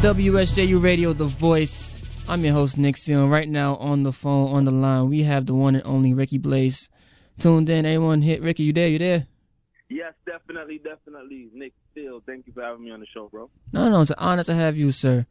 It's 0.00 0.06
WSJU 0.06 0.80
Radio, 0.80 1.12
The 1.12 1.24
Voice. 1.24 1.92
I'm 2.28 2.44
your 2.44 2.54
host, 2.54 2.78
Nick 2.78 2.96
Seal. 2.96 3.26
Right 3.26 3.48
now 3.48 3.74
on 3.78 4.04
the 4.04 4.12
phone, 4.12 4.54
on 4.54 4.62
the 4.64 4.70
line, 4.70 5.08
we 5.08 5.24
have 5.24 5.46
the 5.46 5.56
one 5.56 5.74
and 5.74 5.84
only 5.84 6.14
Ricky 6.14 6.38
Blaze. 6.38 6.88
Tuned 7.40 7.68
in. 7.68 7.84
Anyone 7.84 8.22
hit? 8.22 8.40
Ricky, 8.40 8.62
you 8.62 8.72
there? 8.72 8.86
You 8.86 9.00
there? 9.00 9.26
Yes, 9.88 10.14
definitely, 10.24 10.78
definitely. 10.78 11.48
Nick 11.52 11.72
Seal, 11.96 12.22
thank 12.24 12.46
you 12.46 12.52
for 12.52 12.62
having 12.62 12.84
me 12.84 12.92
on 12.92 13.00
the 13.00 13.06
show, 13.12 13.26
bro. 13.26 13.50
No, 13.72 13.88
no, 13.88 14.00
it's 14.00 14.10
an 14.10 14.18
honor 14.20 14.44
to 14.44 14.54
have 14.54 14.76
you, 14.76 14.92
sir. 14.92 15.26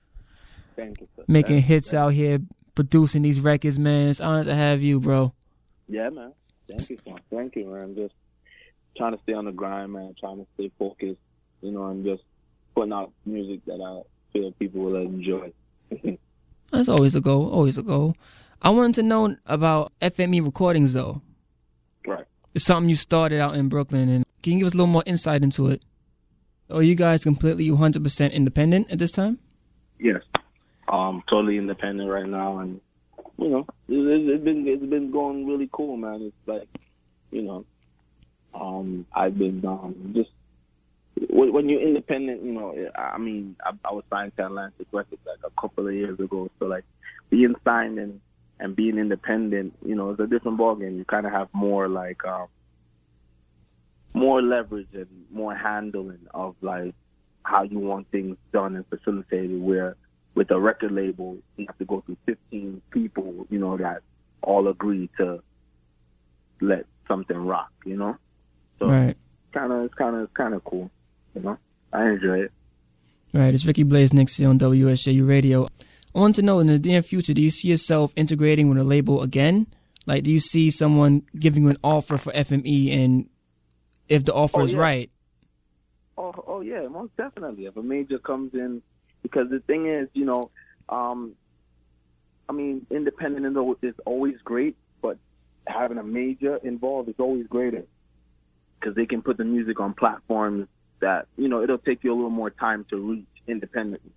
Thank 0.75 0.99
you, 0.99 1.07
sir. 1.15 1.23
Making 1.29 1.55
you, 1.55 1.61
hits 1.61 1.93
out 1.93 2.09
here, 2.11 2.39
producing 2.75 3.21
these 3.21 3.39
records, 3.39 3.79
man. 3.79 4.09
It's 4.09 4.20
an 4.20 4.25
honor 4.25 4.43
to 4.43 4.54
have 4.54 4.84
you, 4.84 4.99
bro. 4.99 5.31
Yeah, 5.88 6.09
man. 6.09 6.34
Thank 6.68 6.89
you, 6.89 6.97
son. 7.05 7.20
Thank 7.31 7.55
you, 7.55 7.68
man. 7.68 7.84
I'm 7.84 7.95
just 7.95 8.15
trying 8.97 9.15
to 9.15 9.23
stay 9.23 9.31
on 9.31 9.45
the 9.45 9.54
grind, 9.54 9.93
man. 9.93 10.13
Trying 10.20 10.39
to 10.39 10.47
stay 10.55 10.70
focused, 10.77 11.21
you 11.61 11.71
know, 11.71 11.86
and 11.86 12.04
just 12.04 12.24
putting 12.75 12.92
out 12.92 13.14
music 13.25 13.64
that 13.65 13.79
I 13.82 14.02
feel 14.33 14.51
people 14.54 14.81
will 14.81 14.95
enjoy. 14.97 15.51
That's 16.71 16.89
always 16.89 17.15
a 17.15 17.21
goal. 17.21 17.49
Always 17.49 17.77
a 17.77 17.83
goal. 17.83 18.15
I 18.61 18.69
wanted 18.71 18.95
to 18.95 19.03
know 19.03 19.36
about 19.45 19.93
FME 20.01 20.43
recordings, 20.43 20.93
though. 20.93 21.21
right. 22.05 22.25
It's 22.53 22.65
something 22.65 22.89
you 22.89 22.95
started 22.95 23.39
out 23.39 23.55
in 23.55 23.69
Brooklyn, 23.69 24.09
and 24.09 24.25
can 24.41 24.53
you 24.53 24.59
give 24.59 24.67
us 24.67 24.73
a 24.73 24.77
little 24.77 24.87
more 24.87 25.03
insight 25.05 25.43
into 25.43 25.67
it? 25.67 25.83
Are 26.69 26.83
you 26.83 26.95
guys 26.95 27.23
completely 27.23 27.69
100% 27.69 28.31
independent 28.33 28.91
at 28.91 29.00
this 29.00 29.11
time? 29.11 29.39
Yes. 30.00 30.21
Um, 30.87 31.23
totally 31.29 31.57
independent 31.57 32.09
right 32.09 32.25
now, 32.28 32.59
and 32.59 32.81
you 33.38 33.50
know, 33.50 33.66
it, 33.88 33.94
it, 33.94 34.30
it's 34.30 34.44
been 34.44 34.67
it's 34.67 34.86
been 34.86 35.11
going 35.11 35.45
really 35.45 35.69
cool, 35.72 35.97
man. 35.97 36.22
It's 36.22 36.47
like, 36.47 36.67
you 37.31 37.44
know, 37.44 37.66
um, 38.53 39.05
I've 39.14 39.38
been 39.38 39.64
um 39.66 40.14
just 40.16 40.30
when 41.30 41.53
when 41.53 41.70
you're 41.70 41.81
independent, 41.81 42.44
you 42.44 42.53
know, 42.53 42.76
I 42.95 43.17
mean, 43.17 43.56
I, 43.64 43.72
I 43.86 43.94
was 43.94 44.04
signed 44.10 44.34
to 44.38 44.46
Atlantic 44.46 44.88
Records 44.92 45.22
like 45.26 45.40
a 45.44 45.62
couple 45.62 45.88
of 45.88 45.94
years 45.94 46.20
ago, 46.20 46.50
so 46.59 46.66
like 46.66 46.84
being 47.30 47.56
signed 47.66 48.00
and 48.00 48.22
and 48.59 48.76
being 48.76 48.98
independent, 48.98 49.78
you 49.86 49.96
know, 49.96 50.12
it's 50.12 50.20
a 50.20 50.28
different 50.28 50.58
ballgame. 50.59 50.98
You 50.98 51.06
kind 51.06 51.26
of 51.26 51.32
have 51.32 51.50
more 51.54 51.88
like 51.88 52.24
um 52.26 52.48
more 54.14 54.42
leverage 54.42 54.88
and 54.94 55.08
more 55.32 55.56
handling 55.56 56.28
of 56.34 56.56
like 56.62 56.94
how 57.44 57.64
you 57.64 57.80
want 57.80 58.09
things 58.12 58.38
done 58.52 58.76
and 58.76 58.86
facilitated. 58.88 59.62
Where 59.62 59.96
with 60.36 60.52
a 60.52 60.59
record 60.59 60.92
label, 60.92 61.38
you 61.58 61.66
have 61.68 61.78
to 61.80 61.86
go 61.86 62.02
through 62.06 62.18
15 62.26 62.81
people, 62.92 63.48
you 63.50 63.59
know, 63.59 63.78
that 63.78 64.02
all 64.42 64.68
agree 64.68 65.09
to 65.18 65.42
let 66.62 66.86
something 67.08 67.38
rock, 67.38 67.72
you 67.86 67.98
know. 67.98 68.18
So 68.80 68.88
Right. 68.88 69.18
kind 69.54 69.72
of, 69.72 69.86
it's 69.86 69.94
kind 69.96 70.16
of, 70.16 70.24
it's 70.24 70.34
kind 70.34 70.54
of 70.54 70.64
cool, 70.64 70.90
I 71.94 72.10
enjoy 72.10 72.40
it. 72.42 72.52
Right, 73.34 73.54
it's 73.54 73.66
Ricky 73.66 73.84
Blaze 73.84 74.14
next 74.14 74.40
on 74.42 74.58
WSJU 74.58 75.28
Radio. 75.28 75.68
I 76.16 76.20
want 76.20 76.36
to 76.36 76.42
know 76.42 76.60
in 76.60 76.68
the 76.68 76.80
near 76.80 77.02
future, 77.02 77.34
do 77.34 77.42
you 77.42 77.50
see 77.50 77.70
yourself 77.70 78.14
integrating 78.16 78.70
with 78.70 78.78
a 78.80 78.84
label 78.84 79.22
again? 79.22 79.68
Like, 80.06 80.24
do 80.24 80.32
you 80.32 80.40
see 80.40 80.72
someone 80.72 81.24
giving 81.38 81.64
you 81.64 81.70
an 81.70 81.78
offer 81.84 82.18
for 82.18 82.32
FME, 82.32 82.96
and 82.98 83.30
if 84.08 84.24
the 84.26 84.34
offer 84.34 84.62
Oh, 84.62 84.64
is 84.64 84.74
yeah. 84.74 84.80
right, 84.80 85.12
Oh, 86.18 86.34
oh 86.48 86.62
yeah, 86.62 86.88
most 86.88 87.16
definitely. 87.18 87.66
If 87.66 87.78
a 87.78 87.84
major 87.84 88.18
comes 88.18 88.54
in, 88.56 88.82
because 89.22 89.50
the 89.52 89.60
thing 89.60 89.86
is, 89.88 90.08
you 90.14 90.26
know, 90.26 90.50
um, 90.90 91.34
I 92.50 92.54
mean, 92.54 92.88
independent 92.90 93.46
is 93.84 93.94
always 94.06 94.36
great, 94.44 94.76
but 95.02 95.18
having 95.68 95.98
a 96.00 96.04
major 96.04 96.58
involved 96.64 97.10
is 97.10 97.16
always 97.20 97.46
greater 97.48 97.84
because 98.80 98.96
they 98.96 99.06
can 99.06 99.22
put 99.22 99.38
the 99.38 99.44
music 99.44 99.80
on 99.80 99.94
platforms 99.94 100.68
that 101.00 101.28
you 101.38 101.48
know 101.48 101.62
it'll 101.64 101.78
take 101.78 102.03
you 102.03 102.14
a 102.14 102.16
little 102.16 102.30
more 102.30 102.50
time 102.50 102.86
to 102.90 102.98
reach 102.98 103.26
independently. 103.48 104.12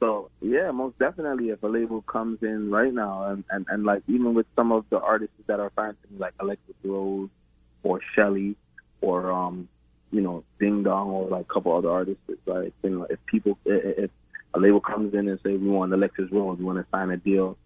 So 0.00 0.30
yeah, 0.40 0.70
most 0.70 0.98
definitely, 0.98 1.50
if 1.50 1.62
a 1.62 1.66
label 1.66 2.02
comes 2.02 2.38
in 2.42 2.70
right 2.70 2.92
now, 2.92 3.24
and 3.24 3.44
and, 3.50 3.66
and 3.68 3.84
like 3.84 4.02
even 4.06 4.34
with 4.34 4.46
some 4.56 4.72
of 4.72 4.84
the 4.90 5.00
artists 5.00 5.34
that 5.46 5.60
are 5.60 5.70
to 5.70 5.94
me, 6.10 6.18
like 6.18 6.34
Alexus 6.40 6.74
Rose 6.84 7.30
or 7.82 8.00
Shelly 8.14 8.56
or 9.00 9.30
um 9.32 9.68
you 10.10 10.20
know, 10.20 10.44
Ding 10.58 10.82
Dong 10.82 11.10
or 11.10 11.28
like 11.28 11.46
a 11.48 11.52
couple 11.52 11.76
other 11.76 11.90
artists. 11.90 12.22
It's 12.28 12.40
like, 12.46 12.72
you 12.82 12.90
know, 12.90 13.06
if 13.10 13.18
people, 13.26 13.58
if 13.64 14.10
a 14.54 14.58
label 14.58 14.80
comes 14.80 15.14
in 15.14 15.28
and 15.28 15.38
say 15.44 15.56
we 15.56 15.68
want 15.68 15.92
Alexus 15.92 16.30
Rose, 16.30 16.58
we 16.58 16.64
want 16.64 16.78
to 16.78 16.86
sign 16.90 17.10
a 17.10 17.16
deal, 17.16 17.58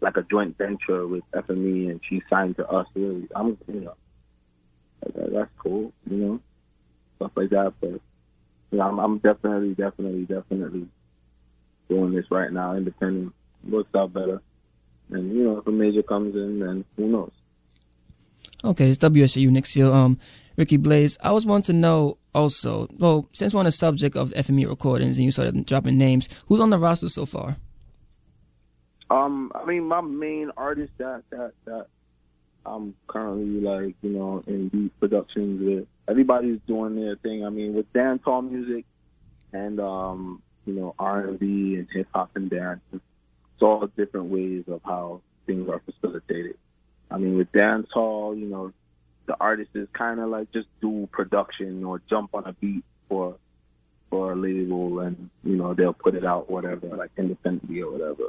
like 0.00 0.16
a 0.16 0.22
joint 0.22 0.56
venture 0.56 1.06
with 1.06 1.24
FME, 1.34 1.90
and 1.90 2.00
she 2.08 2.22
signed 2.30 2.56
to 2.56 2.68
us. 2.68 2.86
Really, 2.94 3.28
I'm, 3.34 3.58
you 3.66 3.80
know, 3.80 3.94
that's 5.14 5.50
cool, 5.58 5.92
you 6.08 6.16
know, 6.16 6.40
stuff 7.16 7.32
like 7.36 7.50
that. 7.50 7.74
But 7.80 8.00
you 8.70 8.78
know, 8.78 8.82
I'm, 8.82 8.98
I'm 8.98 9.18
definitely, 9.18 9.74
definitely, 9.74 10.24
definitely 10.24 10.88
doing 11.88 12.14
this 12.14 12.30
right 12.30 12.52
now, 12.52 12.74
independent. 12.74 13.34
Works 13.68 13.94
out 13.96 14.12
better, 14.12 14.40
and 15.10 15.32
you 15.32 15.42
know, 15.42 15.58
if 15.58 15.66
a 15.66 15.72
major 15.72 16.02
comes 16.02 16.36
in, 16.36 16.60
then 16.60 16.84
who 16.96 17.08
knows? 17.08 17.32
okay, 18.64 18.88
it's 18.88 18.98
WSJU 18.98 19.50
next 19.50 19.76
year. 19.76 19.90
Um, 19.90 20.18
Ricky 20.56 20.76
Blaze, 20.76 21.18
I 21.22 21.32
was 21.32 21.46
wanting 21.46 21.62
to 21.64 21.72
know 21.74 22.18
also, 22.34 22.88
well, 22.98 23.28
since 23.32 23.52
we're 23.52 23.60
on 23.60 23.66
the 23.66 23.72
subject 23.72 24.16
of 24.16 24.30
FME 24.30 24.68
recordings 24.68 25.18
and 25.18 25.24
you 25.24 25.30
started 25.30 25.66
dropping 25.66 25.98
names, 25.98 26.28
who's 26.46 26.60
on 26.60 26.70
the 26.70 26.78
roster 26.78 27.08
so 27.08 27.26
far? 27.26 27.56
Um, 29.10 29.52
I 29.54 29.64
mean, 29.64 29.84
my 29.84 30.00
main 30.00 30.50
artist 30.56 30.92
that 30.98 31.22
that 31.30 31.52
that 31.66 31.86
I'm 32.66 32.94
currently 33.06 33.60
like, 33.60 33.94
you 34.02 34.10
know, 34.10 34.42
in 34.46 34.68
beat 34.68 34.98
productions 34.98 35.62
with. 35.62 35.86
Everybody's 36.08 36.60
doing 36.66 36.94
their 36.94 37.16
thing. 37.16 37.44
I 37.44 37.50
mean, 37.50 37.74
with 37.74 37.92
dancehall 37.92 38.48
music 38.48 38.84
and 39.52 39.80
um, 39.80 40.42
you 40.64 40.74
know, 40.74 40.94
R 40.98 41.20
and 41.20 41.38
B 41.38 41.76
and 41.76 41.88
hip 41.92 42.08
hop 42.14 42.30
and 42.34 42.50
dance, 42.50 42.80
it's 42.92 43.02
all 43.60 43.88
different 43.96 44.26
ways 44.26 44.64
of 44.68 44.80
how 44.84 45.20
things 45.46 45.68
are 45.68 45.80
facilitated. 45.84 46.56
I 47.10 47.18
mean, 47.18 47.36
with 47.36 47.50
dancehall, 47.52 48.38
you 48.38 48.46
know, 48.46 48.72
the 49.26 49.36
artist 49.40 49.70
is 49.74 49.88
kind 49.92 50.20
of 50.20 50.28
like 50.28 50.52
just 50.52 50.68
do 50.80 51.08
production 51.10 51.84
or 51.84 52.00
jump 52.08 52.30
on 52.34 52.44
a 52.44 52.52
beat 52.52 52.84
for 53.08 53.36
for 54.10 54.32
a 54.32 54.36
label, 54.36 55.00
and 55.00 55.30
you 55.42 55.56
know, 55.56 55.74
they'll 55.74 55.92
put 55.92 56.14
it 56.14 56.24
out 56.24 56.50
whatever, 56.50 56.88
like 56.88 57.10
independently 57.16 57.80
or 57.80 57.90
whatever. 57.90 58.24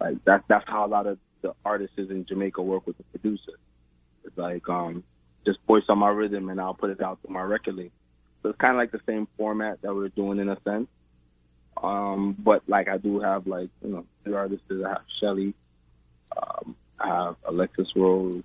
Like 0.00 0.16
that's 0.24 0.44
that's 0.48 0.68
how 0.68 0.86
a 0.86 0.88
lot 0.88 1.06
of 1.06 1.18
the 1.42 1.54
artists 1.64 1.96
in 1.98 2.26
Jamaica 2.26 2.62
work 2.62 2.86
with 2.86 2.96
the 2.96 3.04
producer. 3.04 3.58
It's 4.24 4.36
like 4.36 4.68
um 4.68 5.04
just 5.46 5.58
voice 5.66 5.84
on 5.88 5.98
my 5.98 6.08
rhythm 6.08 6.48
and 6.48 6.60
I'll 6.60 6.74
put 6.74 6.90
it 6.90 7.00
out 7.00 7.22
to 7.22 7.30
my 7.30 7.42
record 7.42 7.76
label. 7.76 7.90
So 8.42 8.50
it's 8.50 8.58
kind 8.58 8.72
of 8.72 8.78
like 8.78 8.92
the 8.92 9.00
same 9.06 9.26
format 9.36 9.82
that 9.82 9.94
we're 9.94 10.08
doing 10.08 10.38
in 10.38 10.48
a 10.48 10.60
sense. 10.62 10.88
Um, 11.82 12.36
but 12.38 12.62
like 12.68 12.88
I 12.88 12.98
do 12.98 13.20
have 13.20 13.46
like 13.46 13.70
you 13.82 13.90
know 13.90 14.04
the 14.24 14.36
artists. 14.36 14.64
I 14.70 14.88
have 14.88 15.02
Shelly, 15.20 15.54
um, 16.36 16.76
I 16.98 17.08
have 17.08 17.36
Alexus 17.44 17.88
Rose, 17.94 18.42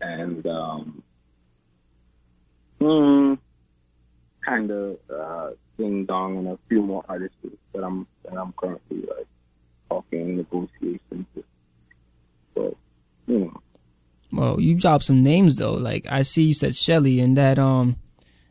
and 0.00 0.46
um, 0.46 1.02
mm, 2.80 3.38
kind 4.44 4.70
of 4.70 4.98
uh, 5.10 5.50
Ding 5.78 6.04
Dong 6.04 6.38
and 6.38 6.48
a 6.48 6.58
few 6.68 6.82
more 6.82 7.04
artists 7.08 7.36
that 7.72 7.82
I'm 7.82 8.06
that 8.24 8.36
I'm 8.36 8.52
currently 8.52 8.98
like 8.98 9.26
talking 9.88 10.36
negotiations 10.36 11.26
with. 11.34 11.44
But 12.56 12.74
you 13.28 13.38
know, 13.38 13.60
Well, 14.32 14.60
you 14.60 14.74
dropped 14.74 15.04
some 15.04 15.22
names 15.22 15.56
though. 15.58 15.74
Like 15.74 16.06
I 16.10 16.22
see 16.22 16.42
you 16.44 16.54
said 16.54 16.74
Shelly 16.74 17.20
and 17.20 17.36
that 17.36 17.58
um 17.60 17.96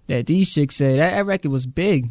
that 0.07 0.27
these 0.27 0.53
chicks 0.53 0.75
said 0.77 0.99
that, 0.99 1.11
that 1.11 1.25
record 1.25 1.51
was 1.51 1.65
big. 1.65 2.09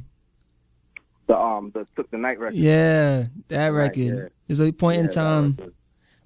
the 1.27 1.37
um 1.39 1.71
the 1.75 1.87
took 1.97 2.11
the 2.11 2.19
night 2.19 2.39
record. 2.39 2.57
Yeah, 2.57 3.27
that 3.49 3.69
record. 3.69 3.97
yeah. 3.99 4.29
There's 4.49 4.61
a 4.61 4.73
point 4.73 4.99
in 4.99 5.05
Yeah, 5.05 5.09
that 5.09 5.15
time 5.15 5.57
record. 5.59 5.73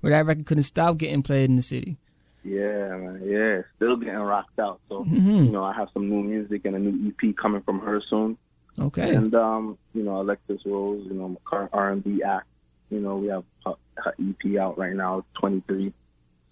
where 0.01 0.11
that 0.13 0.27
record 0.27 0.47
couldn't 0.47 0.65
stop 0.65 0.97
getting 0.97 1.23
played 1.23 1.49
in 1.51 1.57
the 1.57 1.63
city. 1.63 1.97
Yeah, 2.45 2.97
man. 2.97 3.21
Yeah, 3.25 3.63
still 3.77 3.97
getting 3.97 4.15
rocked 4.15 4.59
out. 4.59 4.81
So 4.89 5.05
Mhm. 5.05 5.47
you 5.47 5.53
know, 5.53 5.63
I 5.65 5.73
have 5.75 5.89
some 5.93 6.09
new 6.09 6.23
music 6.23 6.65
and 6.65 6.75
a 6.75 6.79
new 6.79 7.09
EP 7.21 7.33
coming 7.37 7.61
from 7.63 7.81
her 7.81 8.01
soon. 8.09 8.37
Okay. 8.81 9.15
And 9.15 9.35
um, 9.35 9.77
you 9.93 10.03
know, 10.05 10.21
Alexus 10.23 10.63
Rose, 10.65 11.05
you 11.07 11.15
know, 11.15 11.29
my 11.29 11.37
current 11.45 11.71
R 11.73 11.91
and 11.91 12.03
B 12.03 12.23
act. 12.23 12.47
You 12.91 13.01
know, 13.01 13.17
we 13.17 13.29
have 13.29 13.45
uh, 13.67 13.75
her, 13.97 14.03
her 14.05 14.15
EP 14.19 14.57
out 14.59 14.79
right 14.79 14.95
now. 14.95 15.25
23. 15.41 15.87
It's 15.87 15.95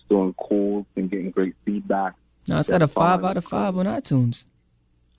doing 0.09 0.35
cool. 0.35 0.87
Been 0.95 1.09
getting 1.09 1.31
great 1.31 1.55
feedback. 1.65 2.15
Now 2.49 2.59
it's 2.59 2.69
got 2.69 2.83
a 2.83 2.89
five 2.89 3.25
out 3.25 3.37
of 3.37 3.45
five 3.45 3.77
on 3.77 3.87
iTunes. 3.87 4.47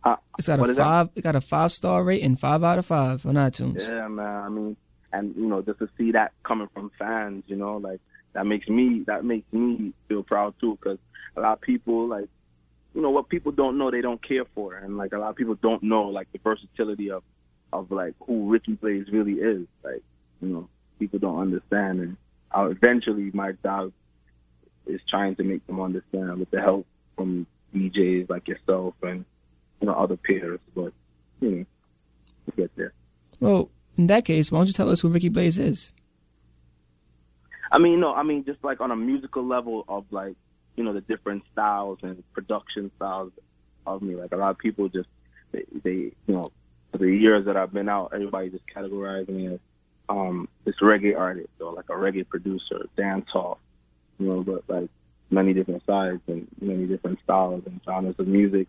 Huh? 0.02 0.18
It's 0.38 0.48
got 0.48 0.60
a 0.60 0.64
is 0.64 0.78
that? 0.78 0.84
five. 0.84 1.10
It 1.16 1.22
got 1.24 1.36
a 1.36 1.42
five 1.42 1.72
star 1.72 2.04
rating, 2.04 2.38
five 2.38 2.64
out 2.64 2.80
of 2.80 2.86
five 2.86 3.26
on 3.26 3.36
iTunes. 3.36 3.90
Yeah, 3.90 4.08
man. 4.08 4.44
I 4.44 4.50
mean, 4.50 4.78
and 5.12 5.36
you 5.36 5.48
know, 5.48 5.62
just 5.62 5.80
to 5.80 5.90
see 5.98 6.12
that 6.12 6.32
coming 6.44 6.70
from 6.74 6.92
fans, 6.98 7.44
you 7.48 7.56
know, 7.56 7.78
like 7.78 8.00
that 8.34 8.46
makes 8.46 8.68
me 8.70 9.04
that 9.08 9.26
makes 9.26 9.52
me 9.52 9.94
feel 10.08 10.24
proud 10.24 10.54
too, 10.62 10.78
because 10.82 11.00
a 11.36 11.42
lot 11.42 11.54
of 11.54 11.62
people 11.62 12.08
like, 12.08 12.30
you 12.94 13.02
know, 13.02 13.10
what 13.10 13.28
people 13.28 13.52
don't 13.52 13.78
know, 13.78 13.92
they 13.92 14.02
don't 14.02 14.26
care 14.26 14.46
for, 14.56 14.76
and 14.76 14.98
like 14.98 15.12
a 15.12 15.18
lot 15.18 15.30
of 15.30 15.36
people 15.36 15.56
don't 15.56 15.84
know 15.84 16.04
like 16.04 16.32
the 16.32 16.40
versatility 16.40 17.12
of 17.12 17.24
of 17.74 17.92
like 17.92 18.14
who 18.26 18.50
Ricky 18.50 18.74
Blaze 18.74 19.08
really 19.12 19.34
is. 19.34 19.68
Like, 19.84 20.04
you 20.42 20.50
know, 20.50 20.70
people 21.00 21.20
don't 21.20 21.40
understand, 21.40 22.00
and 22.00 22.18
uh, 22.56 22.66
eventually 22.70 23.32
my 23.34 23.54
job 23.64 23.92
is 24.86 25.02
trying 25.10 25.36
to 25.36 25.44
make 25.44 25.66
them 25.68 25.82
understand 25.82 26.40
with 26.40 26.50
the 26.52 26.62
help 26.62 26.86
from 27.16 27.46
DJs 27.76 28.30
like 28.30 28.48
yourself 28.48 28.96
and 29.04 29.26
you 29.82 29.88
know 29.88 29.94
other 29.94 30.18
peers, 30.18 30.60
but 30.76 30.94
you 31.42 31.50
know, 31.50 31.66
we'll 32.46 32.66
get 32.66 32.76
there. 32.76 32.94
Well, 33.40 33.70
in 33.98 34.08
that 34.08 34.26
case, 34.26 34.52
why 34.52 34.60
don't 34.60 34.68
you 34.68 34.74
tell 34.74 34.90
us 34.90 35.02
who 35.02 35.10
Ricky 35.10 35.30
Blaze 35.30 35.60
is? 35.60 35.94
I 37.72 37.80
mean, 37.80 38.00
no, 38.00 38.14
I 38.14 38.24
mean 38.24 38.46
just 38.46 38.64
like 38.64 38.82
on 38.82 38.92
a 38.92 38.96
musical 38.96 39.46
level 39.46 39.84
of 39.88 40.06
like, 40.12 40.36
you 40.76 40.84
know, 40.84 40.94
the 40.94 41.02
different 41.02 41.44
styles 41.52 42.00
and 42.02 42.24
production 42.34 42.92
styles 42.96 43.32
of 43.86 44.02
me. 44.02 44.16
Like 44.16 44.32
a 44.32 44.38
lot 44.38 44.52
of 44.52 44.58
people 44.58 44.88
just 44.90 45.10
they, 45.52 45.64
they 45.84 45.92
you 45.92 46.14
know, 46.28 46.48
for 46.92 47.00
the 47.00 47.12
years 47.12 47.46
that 47.46 47.58
I've 47.58 47.74
been 47.74 47.90
out, 47.90 48.12
everybody 48.14 48.50
just 48.50 48.64
categorized 48.74 49.30
me 49.30 49.48
as 49.48 49.60
um 50.10 50.48
this 50.64 50.76
reggae 50.82 51.18
artist 51.18 51.50
or 51.60 51.74
like 51.74 51.90
a 51.90 51.94
reggae 51.94 52.28
producer, 52.28 52.86
dance 52.96 53.30
hall, 53.30 53.60
you 54.20 54.28
know, 54.28 54.44
but 54.44 54.64
like 54.68 54.90
many 55.30 55.54
different 55.54 55.86
sides 55.86 56.22
and 56.28 56.48
many 56.62 56.86
different 56.86 57.20
styles 57.24 57.64
and 57.66 57.82
genres 57.86 58.16
of 58.18 58.28
music 58.28 58.68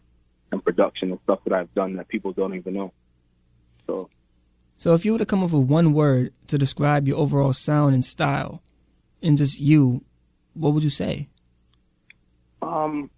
and 0.50 0.64
production 0.64 1.10
and 1.10 1.20
stuff 1.24 1.40
that 1.44 1.52
I've 1.52 1.72
done 1.74 1.96
that 1.96 2.08
people 2.08 2.32
don't 2.32 2.54
even 2.54 2.74
know. 2.74 2.92
So 3.86 4.08
So 4.78 4.94
if 4.94 5.04
you 5.04 5.12
were 5.12 5.18
to 5.18 5.26
come 5.26 5.44
up 5.44 5.52
with 5.52 5.68
one 5.68 5.92
word 5.92 6.32
to 6.48 6.58
describe 6.58 7.06
your 7.06 7.18
overall 7.18 7.52
sound 7.52 7.94
and 7.94 8.04
style 8.04 8.62
and 9.22 9.36
just 9.36 9.60
you, 9.60 10.04
what 10.54 10.72
would 10.74 10.82
you 10.82 10.90
say? 10.90 11.28
Um 12.62 13.10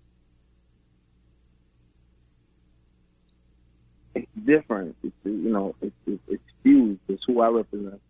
it's 4.14 4.28
different. 4.44 4.96
It's 5.02 5.14
you 5.24 5.50
know, 5.50 5.74
it's 5.80 5.94
it's, 6.06 6.22
it's 6.28 6.42
fused. 6.62 7.00
It's 7.08 7.22
who 7.26 7.40
I 7.40 7.48
represent. 7.48 8.00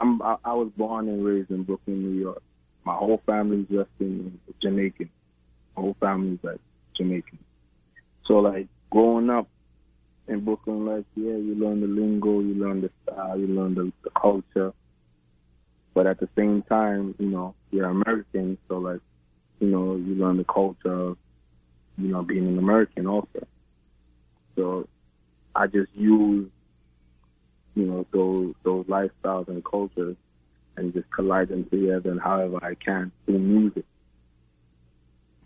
I'm 0.00 0.22
I, 0.22 0.36
I 0.44 0.52
was 0.54 0.70
born 0.76 1.08
and 1.08 1.24
raised 1.24 1.50
in 1.50 1.64
Brooklyn, 1.64 2.02
New 2.02 2.20
York. 2.20 2.42
My 2.84 2.94
whole 2.94 3.20
family's 3.26 3.66
just 3.70 3.90
in 4.00 4.38
Jamaican. 4.62 5.10
My 5.76 5.82
whole 5.82 5.96
family's 6.00 6.38
like 6.42 6.60
Jamaican. 6.96 7.38
So 8.26 8.34
like 8.34 8.68
growing 8.90 9.30
up 9.30 9.48
in 10.28 10.44
Brooklyn, 10.44 10.86
like 10.86 11.04
yeah, 11.14 11.36
you 11.36 11.54
learn 11.54 11.80
the 11.80 11.86
lingo, 11.86 12.40
you 12.40 12.54
learn 12.54 12.80
the 12.80 12.90
style, 13.02 13.38
you 13.38 13.46
learn 13.46 13.74
the, 13.74 13.92
the 14.02 14.10
culture. 14.10 14.72
But 15.94 16.06
at 16.06 16.20
the 16.20 16.28
same 16.36 16.62
time, 16.62 17.14
you 17.18 17.26
know, 17.26 17.54
you're 17.70 17.88
American, 17.88 18.58
so 18.68 18.78
like, 18.78 19.00
you 19.60 19.68
know, 19.68 19.96
you 19.96 20.14
learn 20.14 20.36
the 20.36 20.44
culture 20.44 20.92
of, 20.92 21.18
you 21.96 22.08
know, 22.08 22.22
being 22.22 22.46
an 22.46 22.58
American 22.58 23.06
also. 23.06 23.46
So 24.56 24.88
I 25.54 25.68
just 25.68 25.90
use, 25.94 26.50
you 27.76 27.84
know, 27.84 28.06
those 28.10 28.54
those 28.64 28.86
lifestyles 28.86 29.48
and 29.48 29.64
cultures 29.64 30.16
and 30.76 30.92
just 30.92 31.10
collide 31.10 31.48
them 31.48 31.64
together 31.66 32.10
and 32.10 32.20
however 32.20 32.58
I 32.62 32.74
can 32.74 33.12
through 33.24 33.38
music. 33.38 33.84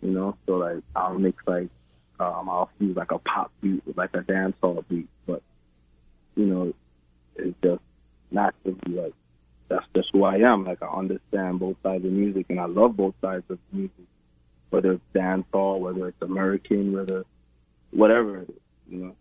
You 0.01 0.11
know, 0.11 0.37
so 0.45 0.53
like 0.57 0.81
I'll 0.95 1.19
mix 1.19 1.37
like 1.45 1.69
um, 2.19 2.49
I'll 2.49 2.69
use 2.79 2.95
like 2.95 3.11
a 3.11 3.19
pop 3.19 3.51
beat 3.61 3.85
with 3.85 3.97
like 3.97 4.13
a 4.13 4.21
dancehall 4.21 4.83
beat, 4.87 5.09
but 5.27 5.43
you 6.35 6.45
know, 6.45 6.73
it's 7.35 7.55
just 7.61 7.81
naturally 8.31 8.77
like 8.87 9.13
that's 9.67 9.85
just 9.93 10.09
who 10.13 10.23
I 10.23 10.37
am. 10.37 10.65
Like 10.65 10.81
I 10.81 10.87
understand 10.87 11.59
both 11.59 11.77
sides 11.83 12.05
of 12.05 12.11
music 12.11 12.45
and 12.49 12.59
I 12.59 12.65
love 12.65 12.95
both 12.95 13.15
sides 13.21 13.43
of 13.49 13.59
music, 13.73 14.05
whether 14.69 14.93
it's 14.93 15.03
dancehall, 15.13 15.79
whether 15.79 16.07
it's 16.07 16.21
American, 16.21 16.93
whether 16.93 17.25
whatever 17.91 18.45
you 18.89 18.97
know. 18.97 19.15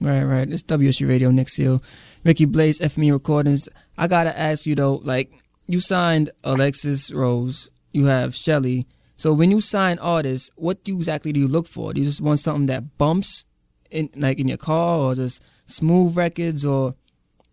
Right, 0.00 0.22
right. 0.24 0.48
It's 0.50 0.62
WSU 0.62 1.08
Radio, 1.08 1.30
Nick 1.30 1.48
Seal, 1.48 1.82
Ricky 2.24 2.44
Blaze, 2.44 2.80
FME 2.80 3.12
Recordings. 3.12 3.68
I 3.96 4.08
gotta 4.08 4.36
ask 4.38 4.66
you 4.66 4.74
though, 4.74 4.96
like 4.96 5.30
you 5.66 5.80
signed 5.80 6.30
Alexus 6.42 7.12
Rose, 7.12 7.70
you 7.92 8.06
have 8.06 8.34
Shelly. 8.34 8.86
So 9.16 9.32
when 9.32 9.50
you 9.50 9.60
sign 9.60 9.98
artists, 10.00 10.50
what 10.56 10.82
do 10.84 10.92
you 10.92 10.98
exactly 10.98 11.32
do 11.32 11.40
you 11.40 11.48
look 11.48 11.66
for? 11.66 11.92
Do 11.94 12.00
you 12.00 12.06
just 12.06 12.20
want 12.20 12.40
something 12.40 12.66
that 12.66 12.98
bumps 12.98 13.46
in 13.90 14.10
like 14.16 14.38
in 14.40 14.48
your 14.48 14.58
car 14.58 14.98
or 14.98 15.14
just 15.14 15.42
smooth 15.66 16.16
records 16.16 16.64
or 16.64 16.94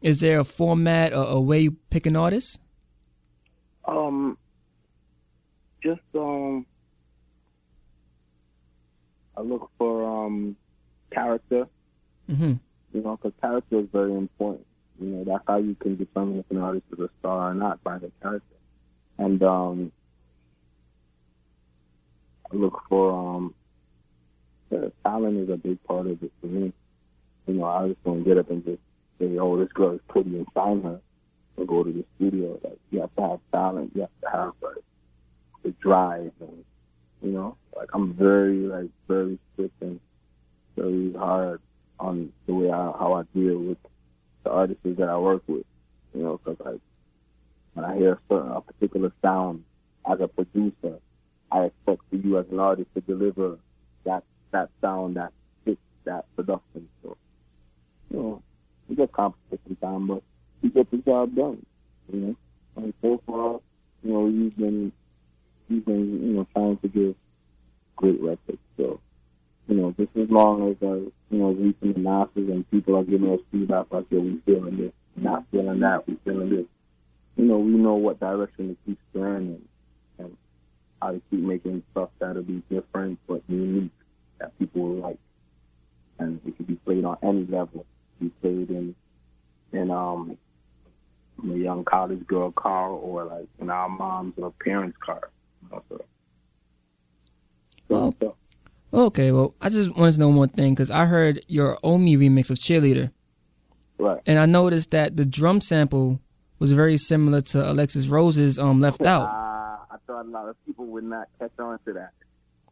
is 0.01 0.19
there 0.19 0.39
a 0.39 0.43
format 0.43 1.13
or 1.13 1.25
a 1.25 1.39
way 1.39 1.59
you 1.61 1.77
pick 1.91 2.07
an 2.07 2.15
artist? 2.15 2.59
Um, 3.85 4.37
just 5.83 6.01
um, 6.15 6.65
I 9.37 9.41
look 9.41 9.69
for 9.77 10.25
um 10.25 10.55
character. 11.11 11.67
Mm-hmm. 12.31 12.53
You 12.93 13.01
know, 13.03 13.17
because 13.17 13.33
character 13.41 13.79
is 13.79 13.87
very 13.91 14.13
important. 14.13 14.65
You 14.99 15.07
know, 15.07 15.23
that's 15.23 15.43
how 15.47 15.57
you 15.57 15.75
can 15.75 15.97
determine 15.97 16.39
if 16.39 16.45
an 16.51 16.57
artist 16.57 16.85
is 16.93 16.99
a 16.99 17.09
star 17.19 17.51
or 17.51 17.53
not 17.53 17.83
by 17.83 17.97
the 17.97 18.11
character. 18.21 18.55
And 19.17 19.41
um, 19.43 19.91
I 22.51 22.55
look 22.55 22.81
for 22.87 23.11
um, 23.11 23.53
the 24.69 24.91
talent 25.03 25.37
is 25.37 25.49
a 25.49 25.57
big 25.57 25.83
part 25.83 26.07
of 26.07 26.23
it 26.23 26.31
for 26.39 26.47
me. 26.47 26.71
You 27.47 27.53
know, 27.55 27.65
I 27.65 27.89
just 27.89 28.03
don't 28.03 28.23
get 28.23 28.37
up 28.37 28.49
and 28.49 28.63
just 28.63 28.79
say, 29.19 29.37
"Oh, 29.37 29.57
this 29.57 29.71
girl 29.73 29.93
is 29.93 30.01
pretty," 30.07 30.37
and 30.37 30.47
sign 30.53 30.81
her, 30.83 31.01
or 31.57 31.65
go 31.65 31.83
to 31.83 31.91
the 31.91 32.05
studio. 32.15 32.59
Like 32.63 32.79
you 32.91 33.01
have 33.01 33.15
to 33.15 33.21
have 33.21 33.39
talent. 33.51 33.91
You 33.95 34.01
have 34.01 34.21
to 34.21 34.37
have 34.37 34.53
like 34.61 34.83
the 35.63 35.71
drive, 35.81 36.31
and 36.39 36.63
you 37.21 37.31
know, 37.31 37.57
like 37.75 37.89
I'm 37.93 38.13
very 38.13 38.59
like 38.59 38.89
very 39.07 39.37
strict 39.53 39.81
and 39.81 39.99
very 40.77 41.13
hard 41.13 41.59
on 42.01 42.33
the 42.47 42.53
way 42.53 42.69
I, 42.71 42.75
how 42.75 43.13
I 43.13 43.23
deal 43.37 43.59
with 43.59 43.77
the 44.43 44.49
artists 44.49 44.81
that 44.83 45.07
I 45.07 45.17
work 45.17 45.43
with. 45.47 45.65
You 46.13 46.23
know, 46.23 46.39
because 46.43 46.59
like 46.65 46.81
when 47.73 47.85
I 47.85 47.95
hear 47.95 48.13
a, 48.13 48.19
certain, 48.29 48.51
a 48.51 48.61
particular 48.61 49.11
sound 49.21 49.63
as 50.09 50.19
a 50.19 50.27
producer, 50.27 50.99
I 51.51 51.65
expect 51.65 52.01
for 52.09 52.15
you 52.15 52.37
as 52.37 52.45
an 52.51 52.59
artist 52.59 52.89
to 52.95 53.01
deliver 53.01 53.57
that 54.03 54.23
that 54.51 54.69
sound 54.81 55.15
that 55.15 55.31
fits 55.63 55.79
that 56.05 56.25
production. 56.35 56.89
So, 57.03 57.15
you 58.09 58.17
know, 58.17 58.43
we 58.89 58.95
get 58.95 59.11
complicated 59.11 59.59
sometimes, 59.67 60.07
but 60.09 60.23
we 60.61 60.69
get 60.69 60.91
the 60.91 60.97
job 60.97 61.35
done. 61.35 61.65
You 62.11 62.19
know, 62.19 62.35
and 62.77 62.93
so 63.01 63.21
far, 63.25 63.59
you 64.03 64.11
know, 64.11 64.27
you've 64.27 64.57
been 64.57 64.91
you've 65.69 65.85
been 65.85 66.27
you 66.27 66.33
know 66.33 66.47
trying 66.53 66.77
to 66.77 66.87
give 66.87 67.15
great 67.95 68.19
records. 68.19 68.59
So, 68.77 68.99
you 69.67 69.75
know, 69.75 69.93
just 69.97 70.09
as 70.17 70.20
long 70.31 70.71
as 70.71 70.77
uh, 70.81 70.95
you 70.95 71.37
know 71.37 71.51
reaching 71.51 71.93
the 71.93 71.99
masses 71.99 72.49
and 72.49 72.69
people 72.71 72.95
are 72.97 73.03
giving 73.03 73.31
us 73.31 73.39
feedback 73.51 73.85
like, 73.91 74.05
"Yo, 74.09 74.19
we 74.19 74.41
feeling 74.45 74.77
this, 74.77 74.93
not 75.15 75.45
feeling 75.51 75.79
that, 75.81 76.07
we 76.07 76.17
feeling 76.23 76.49
this." 76.49 76.65
You 77.35 77.45
know, 77.45 77.59
we 77.59 77.71
know 77.71 77.95
what 77.95 78.19
direction 78.19 78.69
to 78.69 78.77
keep 78.85 78.99
steering 79.09 79.61
and, 80.17 80.25
and 80.25 80.37
how 81.01 81.11
to 81.11 81.21
keep 81.29 81.39
making 81.39 81.83
stuff 81.91 82.09
that'll 82.19 82.43
be 82.43 82.61
different 82.69 83.19
but 83.27 83.41
unique 83.47 83.91
that 84.39 84.57
people 84.57 84.81
will 84.81 84.95
like, 84.95 85.19
and 86.19 86.39
it 86.45 86.55
can 86.55 86.65
be 86.65 86.75
played 86.75 87.05
on 87.05 87.17
any 87.21 87.45
level. 87.45 87.85
Be 88.19 88.29
played 88.41 88.69
in 88.69 88.95
in 89.73 89.91
um 89.91 90.37
in 91.43 91.51
a 91.51 91.55
young 91.55 91.83
college 91.83 92.25
girl 92.27 92.51
car 92.51 92.89
or 92.89 93.25
like 93.25 93.47
in 93.59 93.69
our 93.69 93.89
mom's 93.89 94.33
or 94.37 94.53
parents' 94.63 94.97
car. 94.99 95.29
You 95.63 95.69
know, 95.71 95.83
so, 95.89 96.05
Well, 97.89 98.15
Okay, 98.93 99.31
well, 99.31 99.55
I 99.61 99.69
just 99.69 99.95
wanted 99.95 100.13
to 100.13 100.19
know 100.19 100.29
one 100.29 100.49
thing 100.49 100.73
because 100.73 100.91
I 100.91 101.05
heard 101.05 101.43
your 101.47 101.77
Omi 101.83 102.17
remix 102.17 102.49
of 102.51 102.57
Cheerleader, 102.57 103.11
right. 103.97 104.19
and 104.25 104.37
I 104.37 104.45
noticed 104.45 104.91
that 104.91 105.15
the 105.15 105.25
drum 105.25 105.61
sample 105.61 106.19
was 106.59 106.73
very 106.73 106.97
similar 106.97 107.41
to 107.41 107.71
Alexus 107.71 108.07
Rose's 108.07 108.59
um 108.59 108.81
"Left 108.81 109.05
Out." 109.05 109.23
Uh, 109.23 109.27
I 109.93 109.97
thought 110.07 110.25
a 110.25 110.29
lot 110.29 110.49
of 110.49 110.55
people 110.65 110.85
would 110.87 111.05
not 111.05 111.29
catch 111.39 111.51
on 111.59 111.79
to 111.85 111.93
that, 111.93 112.11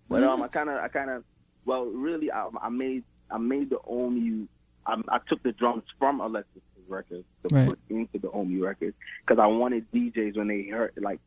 but 0.09 0.23
um, 0.23 0.41
I 0.43 0.49
kind 0.49 0.69
of, 0.69 0.75
I 0.77 0.89
kind 0.89 1.09
of, 1.09 1.23
well, 1.65 1.85
really, 1.85 2.29
I, 2.31 2.49
I 2.61 2.69
made, 2.69 3.03
I 3.31 3.37
made 3.37 3.69
the 3.69 3.79
Omi. 3.87 4.47
I, 4.85 5.01
I 5.07 5.19
took 5.29 5.41
the 5.43 5.51
drums 5.53 5.83
from 5.99 6.19
Alexus' 6.19 6.61
record 6.89 7.23
to 7.47 7.55
Right. 7.55 7.67
put 7.69 7.79
into 7.89 8.17
the 8.19 8.29
Omi 8.31 8.57
record 8.59 8.93
because 9.25 9.39
I 9.41 9.45
wanted 9.47 9.89
DJs 9.93 10.35
when 10.35 10.47
they 10.47 10.63
heard 10.63 10.93
like 10.97 11.19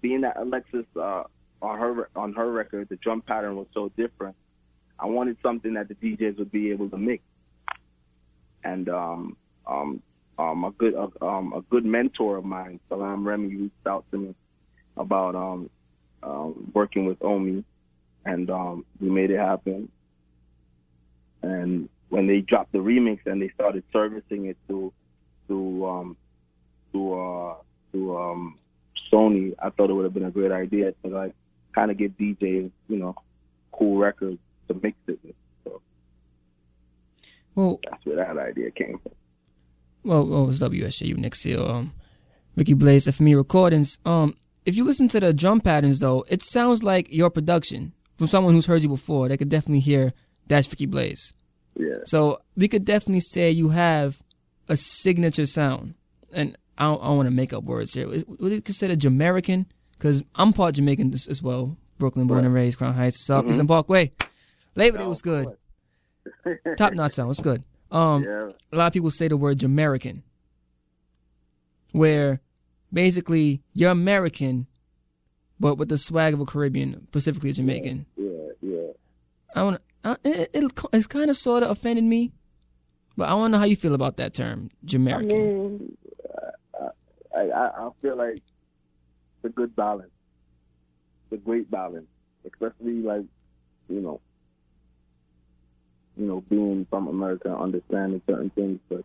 being 0.00 0.22
that 0.22 0.36
Alexus 0.38 0.86
uh, 0.98 1.24
on 1.62 1.78
her 1.78 2.08
on 2.14 2.32
her 2.34 2.50
record, 2.50 2.88
the 2.88 2.96
drum 2.96 3.22
pattern 3.22 3.56
was 3.56 3.66
so 3.72 3.90
different. 3.96 4.36
I 4.98 5.06
wanted 5.06 5.36
something 5.42 5.74
that 5.74 5.88
the 5.88 5.94
DJs 5.94 6.38
would 6.38 6.52
be 6.52 6.70
able 6.70 6.88
to 6.90 6.96
mix, 6.96 7.22
and 8.64 8.88
um, 8.88 9.36
um, 9.66 10.02
um, 10.38 10.64
a 10.64 10.70
good 10.72 10.94
uh, 10.94 11.24
um, 11.24 11.52
a 11.52 11.62
good 11.62 11.84
mentor 11.84 12.36
of 12.38 12.44
mine, 12.44 12.80
Salaam 12.88 13.26
Remi, 13.26 13.54
reached 13.56 13.86
out 13.86 14.04
to 14.10 14.18
me 14.18 14.34
about 14.96 15.34
um, 15.34 15.70
um, 16.22 16.70
working 16.74 17.06
with 17.06 17.22
Omi, 17.22 17.64
and 18.24 18.50
um, 18.50 18.84
we 19.00 19.10
made 19.10 19.30
it 19.30 19.38
happen. 19.38 19.88
And 21.42 21.88
when 22.08 22.26
they 22.26 22.40
dropped 22.40 22.72
the 22.72 22.78
remix 22.78 23.20
and 23.26 23.40
they 23.40 23.50
started 23.50 23.84
servicing 23.92 24.46
it 24.46 24.56
to 24.68 24.92
to 25.48 25.86
um, 25.86 26.16
to 26.92 27.14
uh, 27.14 27.54
to 27.92 28.16
um, 28.16 28.58
Sony, 29.12 29.54
I 29.58 29.70
thought 29.70 29.90
it 29.90 29.92
would 29.92 30.04
have 30.04 30.14
been 30.14 30.24
a 30.24 30.30
great 30.30 30.52
idea 30.52 30.92
to 31.02 31.08
like 31.08 31.34
kind 31.76 31.90
of 31.90 31.98
give 31.98 32.12
DJs, 32.12 32.70
you 32.88 32.96
know, 32.96 33.14
cool 33.70 33.98
records 33.98 34.38
to 34.66 34.74
mix 34.82 34.96
it 35.06 35.20
with. 35.22 35.34
So 35.64 35.80
Well, 37.54 37.78
that's 37.88 38.04
where 38.04 38.16
that 38.16 38.36
idea 38.38 38.70
came 38.72 38.98
from. 38.98 39.12
well, 40.02 40.26
well, 40.26 40.48
it's 40.48 40.58
WSJU 40.60 41.16
Nick 41.18 41.34
Seal, 41.36 41.70
um, 41.70 41.92
Ricky 42.56 42.74
Blaze, 42.74 43.06
FME 43.06 43.36
Recordings. 43.36 43.98
Um, 44.04 44.34
if 44.64 44.76
you 44.76 44.84
listen 44.84 45.06
to 45.08 45.20
the 45.20 45.32
drum 45.34 45.60
patterns 45.60 46.00
though, 46.00 46.24
it 46.28 46.42
sounds 46.42 46.82
like 46.82 47.12
your 47.12 47.30
production 47.30 47.92
from 48.16 48.26
someone 48.26 48.54
who's 48.54 48.66
heard 48.66 48.82
you 48.82 48.88
before. 48.88 49.28
They 49.28 49.36
could 49.36 49.50
definitely 49.50 49.80
hear 49.80 50.14
that's 50.46 50.70
Ricky 50.70 50.86
Blaze. 50.86 51.34
Yeah. 51.78 51.96
So 52.06 52.40
we 52.56 52.68
could 52.68 52.86
definitely 52.86 53.20
say 53.20 53.50
you 53.50 53.68
have 53.68 54.22
a 54.68 54.76
signature 54.76 55.44
sound, 55.46 55.94
and 56.32 56.56
I 56.78 56.84
don't, 56.86 57.02
I 57.02 57.06
don't 57.08 57.16
want 57.18 57.28
to 57.28 57.34
make 57.34 57.52
up 57.52 57.64
words 57.64 57.92
here. 57.92 58.10
Is, 58.10 58.24
would 58.26 58.52
it 58.52 58.64
consider 58.64 58.96
Jamerican? 58.96 59.66
Because 59.98 60.22
I'm 60.34 60.52
part 60.52 60.74
Jamerican 60.74 61.14
as, 61.28 61.42
well. 61.42 61.76
Brooklyn, 61.98 62.26
born 62.26 62.44
and 62.44 62.52
raised, 62.52 62.78
Crown 62.78 62.94
Heights, 62.94 63.24
South 63.24 63.46
mm-hmm. 63.46 63.66
Parkway. 63.66 64.10
Labor 64.74 64.98
Day 64.98 65.06
was 65.06 65.22
good. 65.22 65.48
Top 66.76 66.92
notch 66.92 67.12
sound 67.12 67.28
was 67.28 67.40
good. 67.40 67.62
Um, 67.90 68.24
yeah. 68.24 68.50
a 68.72 68.76
lot 68.76 68.88
of 68.88 68.92
people 68.92 69.10
say 69.10 69.28
the 69.28 69.36
word 69.36 69.60
Jamaican, 69.60 70.22
where 71.92 72.40
basically 72.92 73.62
you're 73.74 73.90
American, 73.90 74.66
but 75.58 75.76
with 75.76 75.88
the 75.88 75.96
swag 75.96 76.34
of 76.34 76.40
a 76.40 76.44
Caribbean, 76.44 77.06
specifically 77.08 77.50
a 77.50 77.52
Jamerican. 77.54 78.04
Yeah, 78.16 78.48
yeah. 78.60 78.88
I 79.54 79.62
want. 79.62 79.80
It, 80.24 80.50
it, 80.52 80.72
it's 80.92 81.06
kind 81.06 81.30
of 81.30 81.36
sort 81.36 81.62
of 81.62 81.70
offended 81.70 82.04
me, 82.04 82.32
but 83.16 83.28
I 83.28 83.34
want 83.34 83.52
to 83.52 83.52
know 83.52 83.58
how 83.58 83.64
you 83.64 83.76
feel 83.76 83.94
about 83.94 84.18
that 84.18 84.34
term, 84.34 84.70
Jamaican. 84.84 85.30
I 85.30 85.34
mean, 85.34 85.96
I, 87.34 87.40
I, 87.40 87.86
I 87.86 87.90
feel 88.00 88.16
like 88.16 88.42
a 89.46 89.50
good 89.50 89.74
balance. 89.74 90.10
It's 91.30 91.40
a 91.40 91.44
great 91.44 91.70
balance, 91.70 92.06
especially 92.44 93.00
like 93.02 93.24
you 93.88 94.00
know, 94.00 94.20
you 96.16 96.26
know, 96.26 96.40
being 96.48 96.86
from 96.90 97.08
America, 97.08 97.54
understanding 97.54 98.20
certain 98.26 98.50
things, 98.50 98.80
but 98.88 99.04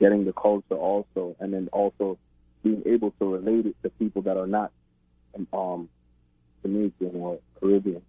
getting 0.00 0.24
the 0.24 0.32
culture 0.32 0.74
also, 0.74 1.36
and 1.40 1.52
then 1.52 1.68
also 1.72 2.18
being 2.62 2.82
able 2.86 3.12
to 3.12 3.32
relate 3.32 3.66
it 3.66 3.76
to 3.82 3.90
people 3.90 4.22
that 4.22 4.36
are 4.36 4.46
not 4.46 4.70
um 5.52 5.88
Dominican 6.62 7.10
or 7.14 7.38
Caribbean. 7.60 8.02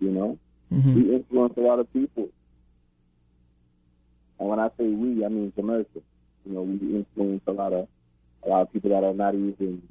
You 0.00 0.10
know, 0.10 0.38
mm-hmm. 0.72 0.94
we 0.94 1.14
influence 1.14 1.54
a 1.56 1.60
lot 1.60 1.78
of 1.78 1.92
people, 1.92 2.28
and 4.38 4.48
when 4.48 4.58
I 4.58 4.68
say 4.78 4.86
we, 4.86 5.24
I 5.24 5.28
mean 5.28 5.52
America. 5.58 6.00
You 6.44 6.54
know, 6.54 6.62
we 6.62 6.96
influence 6.96 7.42
a 7.46 7.52
lot 7.52 7.72
of 7.72 7.86
a 8.44 8.48
lot 8.48 8.62
of 8.62 8.72
people 8.72 8.90
that 8.90 9.04
are 9.04 9.14
not 9.14 9.34
even 9.34 9.82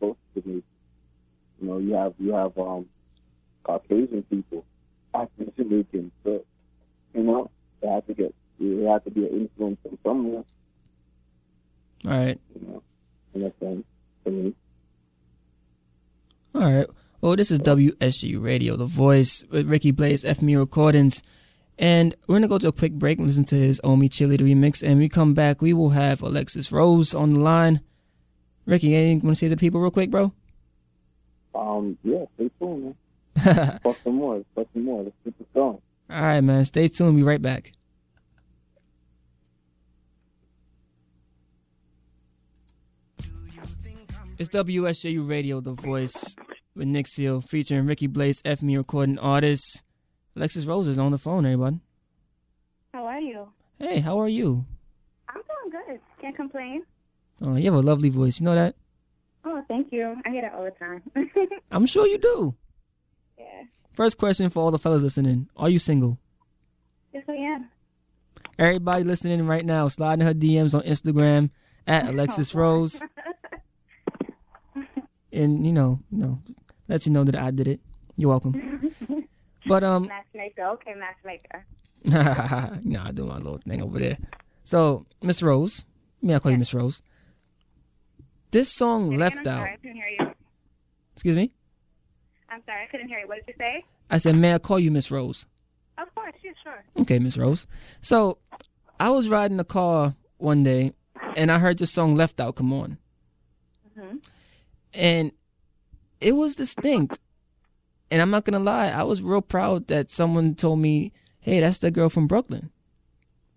close 0.00 0.16
to 0.34 0.42
me. 0.48 0.62
You 1.60 1.68
know, 1.68 1.78
you 1.78 1.94
have 1.94 2.14
you 2.18 2.32
have 2.32 2.58
um 2.58 2.86
Caucasian 3.62 4.24
people 4.24 4.64
African 5.14 5.52
Jamaican, 5.56 6.12
but 6.24 6.44
you 7.14 7.22
know, 7.22 7.50
they 7.80 7.88
have 7.88 8.06
to 8.06 8.14
get 8.14 8.34
they 8.58 8.84
have 8.84 9.04
to 9.04 9.10
be 9.10 9.26
an 9.26 9.40
influence 9.40 9.78
from 9.82 9.98
somewhere. 10.02 10.44
All 12.06 12.10
right. 12.10 12.38
You 12.54 12.66
know, 12.66 12.82
in 13.34 13.42
that 13.42 13.58
sense, 13.58 13.84
for 14.24 14.30
me. 14.30 14.54
All 16.54 16.72
right. 16.72 16.86
Well, 17.20 17.36
this 17.36 17.50
is 17.50 17.60
WSGU 17.60 18.42
Radio, 18.42 18.76
The 18.76 18.86
Voice, 18.86 19.44
with 19.50 19.68
Ricky 19.68 19.90
Blaze, 19.90 20.24
FME 20.24 20.58
Recordings. 20.58 21.22
And 21.78 22.14
we're 22.26 22.34
going 22.34 22.42
to 22.42 22.48
go 22.48 22.58
to 22.58 22.68
a 22.68 22.72
quick 22.72 22.92
break 22.92 23.18
and 23.18 23.26
listen 23.26 23.44
to 23.46 23.56
his 23.56 23.80
Omi 23.84 24.08
Chili 24.08 24.38
remix. 24.38 24.82
And 24.82 24.98
we 24.98 25.08
come 25.08 25.34
back, 25.34 25.60
we 25.60 25.72
will 25.72 25.90
have 25.90 26.22
Alexus 26.22 26.72
Rose 26.72 27.14
on 27.14 27.34
the 27.34 27.40
line. 27.40 27.80
Ricky, 28.66 28.94
anything 28.94 29.20
you 29.20 29.26
want 29.26 29.36
to 29.36 29.40
say 29.40 29.48
to 29.48 29.54
the 29.56 29.60
people 29.60 29.80
real 29.80 29.90
quick, 29.90 30.10
bro? 30.10 30.32
Um, 31.54 31.98
yeah, 32.04 32.24
stay 32.36 32.50
tuned, 32.58 32.84
man. 32.84 32.94
Talk 33.82 33.96
some 34.04 34.14
more. 34.16 34.44
Talk 34.54 34.68
some 34.72 34.84
more. 34.84 35.02
Let's 35.02 35.16
keep 35.24 35.34
it 35.40 35.54
going. 35.54 35.78
All 36.10 36.20
right, 36.22 36.40
man. 36.40 36.64
Stay 36.64 36.88
tuned. 36.88 37.16
Be 37.16 37.22
right 37.22 37.40
back. 37.40 37.72
It's 44.38 44.48
WSJU 44.48 45.28
Radio, 45.28 45.60
The 45.60 45.72
Voice, 45.72 46.34
with 46.74 46.88
Nick 46.88 47.06
Seal, 47.06 47.42
featuring 47.42 47.86
Ricky 47.86 48.06
Blaze, 48.06 48.40
FME 48.42 48.78
recording 48.78 49.18
artist. 49.18 49.84
Alexus 50.34 50.64
Rose 50.64 50.88
is 50.88 50.98
on 50.98 51.12
the 51.12 51.18
phone, 51.18 51.44
everybody. 51.44 51.80
How 52.94 53.04
are 53.04 53.20
you? 53.20 53.48
Hey, 53.78 53.98
how 54.00 54.18
are 54.18 54.30
you? 54.30 54.64
I'm 55.28 55.42
doing 55.42 55.84
good. 55.86 56.00
Can't 56.22 56.34
complain. 56.34 56.84
Oh, 57.42 57.56
you 57.56 57.64
have 57.64 57.74
a 57.74 57.80
lovely 57.80 58.10
voice. 58.10 58.40
You 58.40 58.46
know 58.46 58.54
that? 58.54 58.74
Oh, 59.44 59.62
thank 59.68 59.92
you. 59.92 60.14
I 60.24 60.30
hear 60.30 60.42
that 60.42 60.54
all 60.54 60.64
the 60.64 60.70
time. 60.72 61.02
I'm 61.70 61.86
sure 61.86 62.06
you 62.06 62.18
do. 62.18 62.54
Yeah. 63.38 63.62
First 63.92 64.18
question 64.18 64.50
for 64.50 64.60
all 64.60 64.70
the 64.70 64.78
fellas 64.78 65.02
listening. 65.02 65.48
Are 65.56 65.70
you 65.70 65.78
single? 65.78 66.18
Yes, 67.12 67.24
I 67.28 67.32
am. 67.32 67.68
Everybody 68.58 69.04
listening 69.04 69.46
right 69.46 69.64
now, 69.64 69.88
sliding 69.88 70.26
her 70.26 70.34
DMs 70.34 70.74
on 70.74 70.82
Instagram 70.82 71.50
at 71.86 72.08
Alexus 72.08 72.54
oh, 72.54 72.58
Rose. 72.58 73.02
and, 75.32 75.64
you 75.64 75.72
know, 75.72 76.00
you 76.10 76.18
know, 76.18 76.38
lets 76.88 77.06
you 77.06 77.12
know 77.12 77.24
that 77.24 77.36
I 77.36 77.50
did 77.50 77.68
it. 77.68 77.80
You're 78.16 78.30
welcome. 78.30 78.92
But 79.66 79.84
um, 79.84 80.08
matchmaker. 80.08 80.64
Okay, 80.64 80.94
matchmaker. 80.94 81.66
nah, 82.82 83.08
I 83.08 83.12
do 83.12 83.26
my 83.26 83.36
little 83.36 83.58
thing 83.58 83.82
over 83.82 83.98
there. 83.98 84.16
So, 84.64 85.04
Miss 85.22 85.42
Rose, 85.42 85.84
may 86.22 86.34
I 86.34 86.38
call 86.38 86.50
yes. 86.50 86.56
you 86.56 86.58
Miss 86.58 86.74
Rose? 86.74 87.02
This 88.50 88.72
song 88.72 89.16
left 89.16 89.38
out. 89.38 89.44
Sorry, 89.44 89.72
I 89.72 89.76
couldn't 89.76 89.96
hear 89.96 90.08
you. 90.18 90.32
Excuse 91.14 91.36
me. 91.36 91.52
I'm 92.48 92.62
sorry, 92.66 92.82
I 92.82 92.86
couldn't 92.86 93.08
hear 93.08 93.20
you. 93.20 93.28
What 93.28 93.46
did 93.46 93.48
you 93.48 93.54
say? 93.58 93.84
I 94.10 94.18
said, 94.18 94.34
may 94.34 94.54
I 94.54 94.58
call 94.58 94.78
you 94.78 94.90
Miss 94.90 95.10
Rose? 95.10 95.46
Of 95.98 96.12
course, 96.14 96.34
yeah, 96.42 96.50
sure. 96.62 96.84
Okay, 97.02 97.18
Miss 97.18 97.36
Rose. 97.38 97.66
So, 98.00 98.38
I 98.98 99.10
was 99.10 99.28
riding 99.28 99.56
the 99.56 99.64
car 99.64 100.14
one 100.38 100.62
day, 100.62 100.92
and 101.36 101.50
I 101.50 101.58
heard 101.58 101.78
the 101.78 101.86
song 101.86 102.16
"Left 102.16 102.40
Out" 102.40 102.56
come 102.56 102.72
on, 102.72 102.98
mm-hmm. 103.98 104.16
and 104.92 105.32
it 106.20 106.32
was 106.32 106.56
distinct. 106.56 107.18
And 108.10 108.20
I'm 108.20 108.30
not 108.30 108.44
gonna 108.44 108.58
lie, 108.58 108.88
I 108.88 109.04
was 109.04 109.22
real 109.22 109.40
proud 109.42 109.86
that 109.88 110.10
someone 110.10 110.54
told 110.54 110.80
me, 110.80 111.12
"Hey, 111.38 111.60
that's 111.60 111.78
the 111.78 111.90
girl 111.90 112.08
from 112.08 112.26
Brooklyn." 112.26 112.70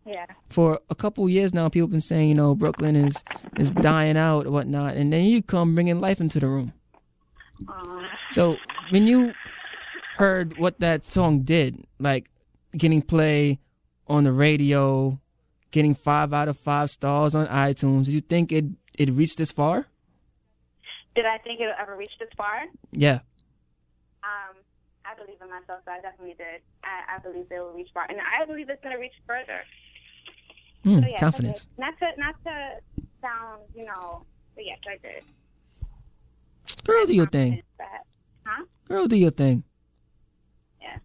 Yeah. 0.05 0.25
For 0.49 0.79
a 0.89 0.95
couple 0.95 1.27
years 1.29 1.53
now, 1.53 1.69
people 1.69 1.87
have 1.87 1.91
been 1.91 2.01
saying, 2.01 2.29
you 2.29 2.35
know, 2.35 2.55
Brooklyn 2.55 2.95
is 2.95 3.23
is 3.57 3.71
dying 3.71 4.17
out 4.17 4.45
or 4.45 4.51
whatnot, 4.51 4.95
and 4.95 5.11
then 5.13 5.23
you 5.25 5.41
come 5.41 5.75
bringing 5.75 6.01
life 6.01 6.19
into 6.19 6.39
the 6.39 6.47
room. 6.47 6.73
Uh, 7.67 8.01
so 8.29 8.57
when 8.89 9.07
you 9.07 9.33
heard 10.17 10.57
what 10.57 10.79
that 10.79 11.05
song 11.05 11.41
did, 11.41 11.85
like 11.99 12.29
getting 12.77 13.01
play 13.01 13.59
on 14.07 14.25
the 14.25 14.31
radio, 14.31 15.19
getting 15.71 15.93
five 15.93 16.33
out 16.33 16.49
of 16.49 16.57
five 16.57 16.89
stars 16.89 17.33
on 17.33 17.47
iTunes, 17.47 18.05
did 18.05 18.13
you 18.13 18.21
think 18.21 18.51
it 18.51 18.65
it 18.97 19.09
reached 19.11 19.37
this 19.37 19.51
far? 19.51 19.87
Did 21.15 21.25
I 21.25 21.37
think 21.37 21.61
it 21.61 21.69
ever 21.79 21.95
reached 21.95 22.19
this 22.19 22.29
far? 22.35 22.63
Yeah. 22.91 23.19
Um, 24.23 24.55
I 25.05 25.15
believe 25.15 25.37
in 25.41 25.49
myself, 25.49 25.81
so 25.85 25.91
I 25.91 26.01
definitely 26.01 26.35
did. 26.37 26.61
I, 26.83 27.15
I 27.15 27.19
believe 27.19 27.47
they 27.49 27.59
will 27.59 27.71
reach 27.73 27.89
far, 27.93 28.05
and 28.09 28.17
I 28.19 28.45
believe 28.45 28.69
it's 28.69 28.81
going 28.81 28.95
to 28.95 29.01
reach 29.01 29.13
further. 29.27 29.61
Mm, 30.85 31.01
so, 31.01 31.09
yeah, 31.09 31.17
confidence. 31.19 31.67
Not 31.77 31.97
to 31.99 32.09
not 32.17 32.35
to 32.45 33.03
sound, 33.21 33.61
you 33.75 33.85
know, 33.85 34.25
but 34.55 34.65
yes, 34.65 34.79
I 34.87 34.97
did. 35.05 35.23
Girl, 36.83 37.05
do 37.05 37.13
your 37.13 37.27
thing. 37.27 37.61
That, 37.77 38.05
huh? 38.45 38.65
Girl, 38.87 39.07
do 39.07 39.17
your 39.17 39.31
thing. 39.31 39.63
Yeah. 40.81 40.97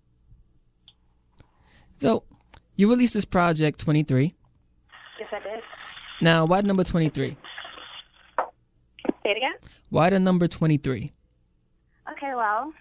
So, 1.98 2.24
you 2.76 2.90
released 2.90 3.14
this 3.14 3.24
project 3.24 3.80
23. 3.80 4.34
Yes, 5.20 5.28
I 5.32 5.38
did. 5.40 5.62
Now, 6.20 6.44
why 6.46 6.60
the 6.60 6.66
number 6.66 6.84
23? 6.84 7.30
Say 7.30 7.36
it 9.24 9.36
again? 9.36 9.52
Why 9.90 10.10
the 10.10 10.18
number 10.18 10.48
23? 10.48 11.12
Okay, 12.12 12.34
well, 12.34 12.72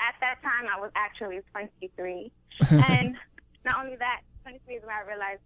at 0.00 0.14
that 0.20 0.40
time 0.42 0.66
I 0.72 0.80
was 0.80 0.90
actually 0.94 1.40
23. 1.52 2.32
and 2.70 3.16
not 3.64 3.84
only 3.84 3.96
that, 3.96 4.20
23 4.42 4.74
is 4.76 4.82
when 4.82 4.94
I 4.94 5.06
realized 5.08 5.40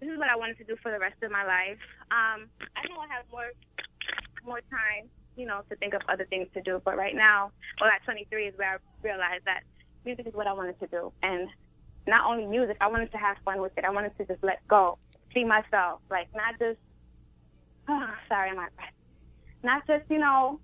this 0.00 0.10
is 0.10 0.18
what 0.18 0.28
I 0.28 0.36
wanted 0.36 0.58
to 0.58 0.64
do 0.64 0.76
for 0.82 0.90
the 0.92 0.98
rest 0.98 1.22
of 1.22 1.30
my 1.30 1.44
life. 1.44 1.80
Um, 2.10 2.48
I 2.76 2.86
know 2.88 3.00
I 3.00 3.08
have 3.14 3.24
more 3.30 3.50
more 4.44 4.60
time, 4.70 5.10
you 5.36 5.46
know, 5.46 5.62
to 5.68 5.76
think 5.76 5.94
of 5.94 6.02
other 6.08 6.24
things 6.26 6.46
to 6.54 6.62
do. 6.62 6.80
But 6.84 6.96
right 6.96 7.14
now, 7.14 7.50
well, 7.80 7.90
at 7.90 8.04
23 8.04 8.46
is 8.46 8.54
where 8.56 8.74
I 8.74 8.76
realized 9.02 9.44
that 9.44 9.62
music 10.04 10.26
is 10.26 10.34
what 10.34 10.46
I 10.46 10.52
wanted 10.52 10.78
to 10.80 10.86
do. 10.86 11.12
And 11.22 11.48
not 12.06 12.24
only 12.30 12.46
music, 12.46 12.76
I 12.80 12.86
wanted 12.86 13.10
to 13.12 13.18
have 13.18 13.36
fun 13.44 13.60
with 13.60 13.72
it. 13.76 13.84
I 13.84 13.90
wanted 13.90 14.16
to 14.18 14.24
just 14.24 14.42
let 14.42 14.66
go, 14.68 14.98
see 15.34 15.44
myself, 15.44 16.00
like 16.10 16.28
not 16.34 16.58
just, 16.58 16.78
oh, 17.88 18.08
sorry, 18.28 18.50
I'm 18.50 18.56
not, 18.56 18.70
not 19.64 19.86
just, 19.86 20.04
you 20.08 20.18
know, 20.18 20.60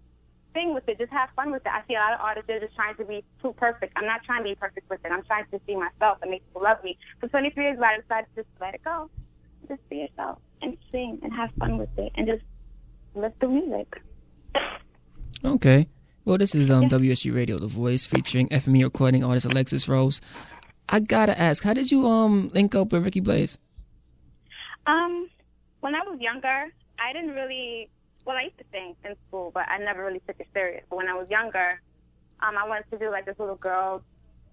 thing 0.55 0.75
with 0.75 0.89
it. 0.89 0.99
Just 0.99 1.13
have 1.13 1.31
fun 1.35 1.51
with 1.51 1.63
it. 1.65 1.73
I 1.73 1.83
see 1.89 1.95
a 1.95 1.99
lot 1.99 2.15
of 2.15 2.21
artists 2.21 2.47
they're 2.47 2.61
just 2.61 2.75
trying 2.75 2.95
to 2.97 3.05
be 3.05 3.25
too 3.41 3.53
perfect. 3.57 3.95
I'm 3.97 4.07
not 4.07 4.23
trying 4.25 4.45
to 4.45 4.51
be 4.51 4.55
perfect 4.55 4.89
with 4.89 5.01
it. 5.05 5.11
I'm 5.11 5.25
trying 5.25 5.47
to 5.51 5.61
see 5.67 5.75
myself 5.75 6.19
and 6.23 6.31
make 6.31 6.47
people 6.47 6.63
love 6.63 6.83
me. 6.85 6.99
For 7.21 7.29
23 7.29 7.65
years, 7.65 7.79
I 7.83 8.01
decided 8.01 8.27
to 8.37 8.43
just 8.43 8.49
let 8.61 8.75
it 8.75 8.85
go. 8.85 9.11
Just 9.69 9.89
be 9.89 9.97
yourself 9.97 10.39
and 10.61 10.77
sing 10.91 11.19
and 11.23 11.33
have 11.33 11.51
fun 11.59 11.79
with 11.79 11.89
it 11.97 12.13
and 12.17 12.27
just 12.27 12.43
lift 13.15 13.39
the 13.41 13.49
music. 13.49 14.01
Okay. 15.45 15.89
Well, 16.25 16.39
this 16.39 16.55
is 16.55 16.71
um, 16.71 16.85
yeah. 16.85 16.89
WSU 16.91 17.35
Radio, 17.35 17.59
The 17.59 17.67
Voice, 17.67 18.05
featuring 18.05 18.49
FME 18.49 18.85
recording 18.85 19.25
artist 19.25 19.47
Alexus 19.47 19.89
Rose. 19.89 20.21
I 20.89 21.01
gotta 21.01 21.39
ask, 21.39 21.65
how 21.65 21.75
did 21.75 21.91
you 21.91 22.07
um 22.07 22.51
link 22.55 22.75
up 22.75 22.93
with 22.93 23.05
Ricky 23.05 23.21
Blaze? 23.21 23.59
Um, 24.87 25.29
when 25.81 25.95
I 25.95 26.01
was 26.01 26.21
younger, 26.21 26.73
I 26.99 27.13
didn't 27.13 27.35
really 27.35 27.89
well, 28.25 28.37
I 28.37 28.45
used 28.45 28.59
to 28.59 28.65
sing 28.71 28.95
in 29.05 29.17
school, 29.27 29.51
but 29.53 29.69
I 29.69 29.79
never 29.79 30.05
really 30.05 30.21
took 30.27 30.39
it 30.39 30.47
serious. 30.55 30.85
But 30.89 30.97
when 30.97 31.09
I 31.09 31.15
was 31.15 31.29
younger, 31.29 31.81
um, 32.41 32.57
I 32.57 32.67
wanted 32.67 32.89
to 32.93 32.99
do 32.99 33.11
like 33.11 33.27
this 33.27 33.39
little 33.39 33.57
girl 33.57 34.03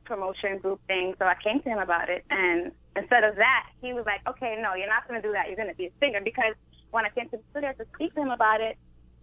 promotion 0.06 0.58
group 0.58 0.82
thing. 0.88 1.14
So 1.20 1.26
I 1.26 1.36
came 1.44 1.62
to 1.62 1.70
him 1.70 1.80
about 1.80 2.10
it, 2.10 2.26
and 2.30 2.72
instead 3.00 3.24
of 3.24 3.36
that, 3.36 3.68
he 3.82 3.94
was 3.94 4.06
like, 4.06 4.22
okay, 4.28 4.58
no, 4.62 4.74
you're 4.76 4.88
not 4.88 5.08
going 5.08 5.22
to 5.22 5.28
do 5.28 5.34
that. 5.34 5.48
You're 5.48 5.56
going 5.56 5.70
to 5.70 5.76
be 5.76 5.88
a 5.88 5.92
singer. 6.00 6.22
Because 6.24 6.54
when 6.92 7.06
I 7.06 7.10
came 7.10 7.30
to 7.30 7.38
the 7.38 7.44
studio 7.52 7.74
to 7.74 7.86
speak 7.96 8.14
to 8.16 8.22
him 8.22 8.30
about 8.30 8.62
it, 8.62 8.78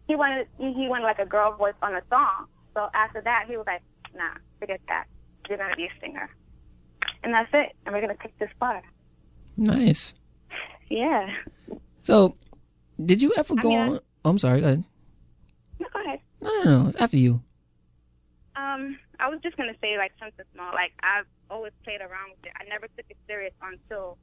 he 0.08 0.14
wanted 0.14 0.46
he 0.58 0.86
wanted 0.88 1.04
like 1.04 1.18
a 1.18 1.26
girl 1.26 1.56
voice 1.56 1.74
on 1.82 1.94
a 1.94 2.02
song. 2.08 2.46
So 2.74 2.88
after 2.94 3.20
that, 3.22 3.44
he 3.48 3.56
was 3.56 3.66
like, 3.66 3.82
nah, 4.14 4.34
forget 4.58 4.80
that. 4.88 5.06
You're 5.48 5.58
going 5.58 5.70
to 5.70 5.76
be 5.76 5.84
a 5.84 6.00
singer. 6.00 6.30
And 7.22 7.34
that's 7.34 7.48
it. 7.52 7.74
And 7.84 7.94
we're 7.94 8.00
going 8.00 8.16
to 8.16 8.22
take 8.22 8.38
this 8.38 8.50
far. 8.60 8.82
Nice. 9.56 10.14
Yeah. 10.88 11.28
So, 12.02 12.36
did 13.04 13.22
you 13.22 13.32
ever 13.36 13.54
I 13.58 13.62
go 13.62 13.68
mean, 13.68 13.78
on? 13.78 14.00
Oh, 14.24 14.30
I'm 14.30 14.38
sorry. 14.38 14.60
Go 14.60 14.66
ahead. 14.66 14.84
No, 15.80 15.86
go 15.92 16.04
ahead. 16.04 16.20
No, 16.40 16.50
no, 16.62 16.82
no. 16.82 16.88
It's 16.88 16.96
after 16.96 17.16
you. 17.16 17.42
Um, 18.54 18.98
I 19.20 19.28
was 19.28 19.40
just 19.42 19.56
gonna 19.56 19.74
say 19.80 19.96
like 19.98 20.12
something 20.20 20.44
small. 20.54 20.72
Like 20.72 20.92
I've 21.02 21.26
always 21.50 21.72
played 21.84 22.00
around 22.00 22.30
with 22.36 22.46
it. 22.46 22.52
I 22.60 22.64
never 22.68 22.86
took 22.88 23.06
it 23.08 23.16
serious 23.26 23.54
until 23.62 24.18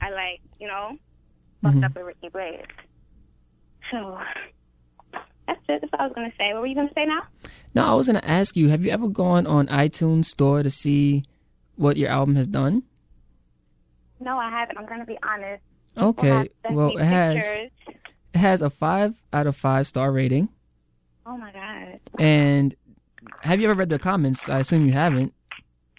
I 0.00 0.10
like, 0.10 0.40
you 0.60 0.66
know, 0.68 0.98
fucked 1.62 1.76
Mhm. 1.76 1.84
up 1.84 1.94
with 1.94 2.04
Ricky 2.06 2.28
Blaze. 2.28 2.64
So 3.90 4.18
that's 5.46 5.60
it. 5.68 5.80
That's 5.80 5.92
what 5.92 6.00
I 6.00 6.04
was 6.06 6.12
gonna 6.14 6.32
say. 6.38 6.52
What 6.52 6.60
were 6.62 6.66
you 6.66 6.74
gonna 6.74 6.92
say 6.94 7.04
now? 7.06 7.22
No, 7.74 7.84
I 7.86 7.94
was 7.94 8.06
gonna 8.06 8.20
ask 8.24 8.56
you. 8.56 8.68
Have 8.68 8.84
you 8.84 8.90
ever 8.92 9.08
gone 9.08 9.46
on 9.46 9.66
iTunes 9.68 10.26
Store 10.26 10.62
to 10.62 10.70
see 10.70 11.24
what 11.76 11.96
your 11.96 12.08
album 12.10 12.36
has 12.36 12.46
done? 12.46 12.82
No, 14.20 14.38
I 14.38 14.48
haven't. 14.50 14.78
I'm 14.78 14.86
gonna 14.86 15.04
be 15.04 15.18
honest. 15.22 15.62
Okay. 15.96 16.48
Well, 16.70 16.96
it 16.96 17.04
has 17.04 17.34
pictures. 17.44 17.70
it 18.34 18.38
has 18.38 18.62
a 18.62 18.70
five 18.70 19.14
out 19.32 19.46
of 19.46 19.54
five 19.56 19.86
star 19.86 20.10
rating. 20.12 20.48
Oh 21.26 21.36
my 21.36 21.52
god. 21.52 22.00
And 22.18 22.74
have 23.42 23.60
you 23.60 23.70
ever 23.70 23.78
read 23.80 23.88
the 23.88 23.98
comments? 23.98 24.48
I 24.48 24.60
assume 24.60 24.86
you 24.86 24.92
haven't. 24.92 25.34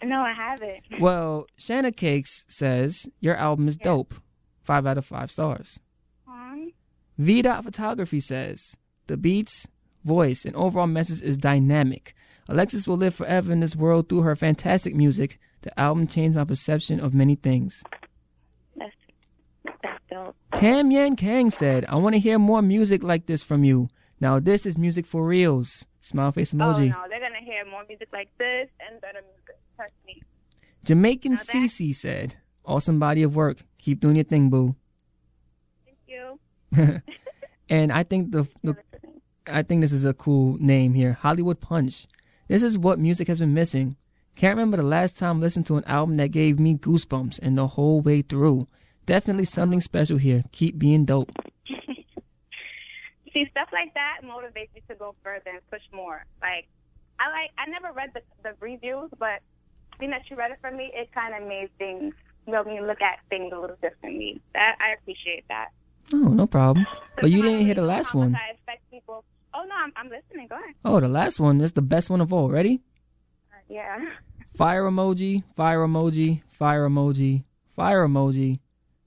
No, 0.02 0.20
I 0.20 0.32
haven't. 0.32 1.00
Well, 1.00 1.46
Shanna 1.56 1.90
Cakes 1.92 2.44
says 2.48 3.08
your 3.20 3.36
album 3.36 3.66
is 3.68 3.76
dope. 3.76 4.14
Five 4.62 4.86
out 4.86 4.98
of 4.98 5.04
five 5.04 5.30
stars. 5.30 5.80
Um, 6.28 6.72
V. 7.18 7.42
Dot 7.42 7.64
Photography 7.64 8.20
says 8.20 8.76
the 9.06 9.16
beats, 9.16 9.68
voice, 10.04 10.44
and 10.44 10.54
overall 10.56 10.86
message 10.86 11.22
is 11.22 11.38
dynamic. 11.38 12.14
Alexus 12.48 12.86
will 12.86 12.96
live 12.96 13.14
forever 13.14 13.52
in 13.52 13.60
this 13.60 13.74
world 13.76 14.08
through 14.08 14.22
her 14.22 14.36
fantastic 14.36 14.94
music. 14.94 15.38
The 15.62 15.78
album 15.78 16.06
changed 16.06 16.36
my 16.36 16.44
perception 16.44 17.00
of 17.00 17.14
many 17.14 17.34
things. 17.34 17.82
that's 18.76 18.94
that's 19.82 20.00
dope. 20.10 20.36
Tam 20.52 20.90
Yan 20.90 21.16
Kang 21.16 21.50
said, 21.50 21.84
I 21.88 21.96
want 21.96 22.14
to 22.14 22.20
hear 22.20 22.38
more 22.38 22.62
music 22.62 23.02
like 23.02 23.26
this 23.26 23.42
from 23.42 23.64
you. 23.64 23.88
Now 24.20 24.38
this 24.40 24.66
is 24.66 24.78
music 24.78 25.06
for 25.06 25.26
reals. 25.26 25.86
Smile 26.00 26.32
face 26.32 26.52
emoji. 26.52 26.94
Oh 26.94 27.02
no, 27.02 27.15
hear 27.56 27.70
more 27.70 27.84
music 27.88 28.08
like 28.12 28.28
this 28.38 28.68
and 28.80 29.00
better 29.00 29.20
music. 29.22 29.56
Trust 29.76 29.94
me. 30.06 30.22
Jamaican 30.84 31.32
Now 31.32 31.38
Cece 31.38 31.94
said, 31.94 32.36
awesome 32.64 32.98
body 32.98 33.22
of 33.22 33.34
work. 33.34 33.58
Keep 33.78 34.00
doing 34.00 34.16
your 34.16 34.24
thing, 34.24 34.50
boo. 34.50 34.74
Thank 35.84 35.98
you. 36.06 37.02
And 37.68 37.92
I 37.92 38.04
think 38.04 38.32
the, 38.32 38.48
the. 38.62 38.76
I 39.46 39.62
think 39.62 39.80
this 39.80 39.92
is 39.92 40.04
a 40.04 40.14
cool 40.14 40.56
name 40.58 40.94
here. 40.94 41.12
Hollywood 41.12 41.60
Punch. 41.60 42.06
This 42.48 42.62
is 42.62 42.78
what 42.78 42.98
music 42.98 43.28
has 43.28 43.40
been 43.40 43.54
missing. 43.54 43.96
Can't 44.36 44.56
remember 44.56 44.76
the 44.76 44.82
last 44.82 45.18
time 45.18 45.38
I 45.38 45.40
listened 45.40 45.66
to 45.66 45.76
an 45.76 45.84
album 45.84 46.16
that 46.18 46.28
gave 46.28 46.60
me 46.60 46.74
goosebumps 46.74 47.40
and 47.42 47.58
the 47.58 47.66
whole 47.66 48.00
way 48.00 48.22
through. 48.22 48.68
Definitely 49.04 49.44
something 49.44 49.80
special 49.80 50.18
here. 50.18 50.44
Keep 50.52 50.78
being 50.78 51.04
dope. 51.04 51.32
see 53.32 53.46
stuff 53.50 53.68
like 53.72 53.94
that 53.94 54.20
motivates 54.24 54.74
me 54.74 54.82
to 54.88 54.94
go 54.94 55.14
further 55.22 55.50
and 55.50 55.60
push 55.70 55.82
more. 55.92 56.24
Like 56.40 56.68
I 57.18 57.30
like 57.30 57.50
I 57.58 57.68
never 57.70 57.92
read 57.92 58.10
the 58.14 58.20
the 58.42 58.54
reviews, 58.60 59.10
but 59.18 59.40
seeing 59.98 60.10
that 60.10 60.22
you 60.30 60.36
read 60.36 60.50
it 60.50 60.58
for 60.60 60.70
me, 60.70 60.90
it 60.94 61.12
kind 61.12 61.34
of 61.34 61.48
made 61.48 61.70
things 61.78 62.14
made 62.46 62.66
me 62.66 62.80
look 62.80 63.02
at 63.02 63.18
things 63.28 63.52
a 63.52 63.58
little 63.58 63.76
differently. 63.82 64.40
That 64.54 64.76
I 64.80 64.94
appreciate 65.00 65.44
that. 65.48 65.68
Oh, 66.12 66.28
no 66.28 66.46
problem. 66.46 66.86
But 67.20 67.30
you 67.30 67.42
didn't 67.42 67.66
hear 67.66 67.74
the 67.74 67.82
I 67.82 67.84
don't 67.84 67.88
know 67.88 67.94
last 67.94 68.14
one. 68.14 68.34
I 68.36 68.54
affect 68.54 68.90
people. 68.90 69.24
Oh 69.54 69.64
no, 69.68 69.74
I'm 69.74 69.92
I'm 69.96 70.08
listening. 70.08 70.46
Go 70.48 70.56
ahead. 70.56 70.74
Oh, 70.84 71.00
the 71.00 71.08
last 71.08 71.40
one 71.40 71.60
is 71.60 71.72
the 71.72 71.82
best 71.82 72.10
one 72.10 72.20
of 72.20 72.32
all. 72.32 72.50
Ready? 72.50 72.82
Yeah. 73.68 73.98
Fire 74.46 74.84
emoji, 74.84 75.42
fire 75.54 75.80
emoji, 75.80 76.42
fire 76.44 76.88
emoji, 76.88 77.44
fire 77.74 78.06
emoji, 78.06 78.60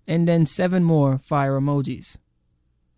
and 0.08 0.28
then 0.28 0.46
seven 0.46 0.84
more 0.84 1.18
fire 1.18 1.60
emojis. 1.60 2.18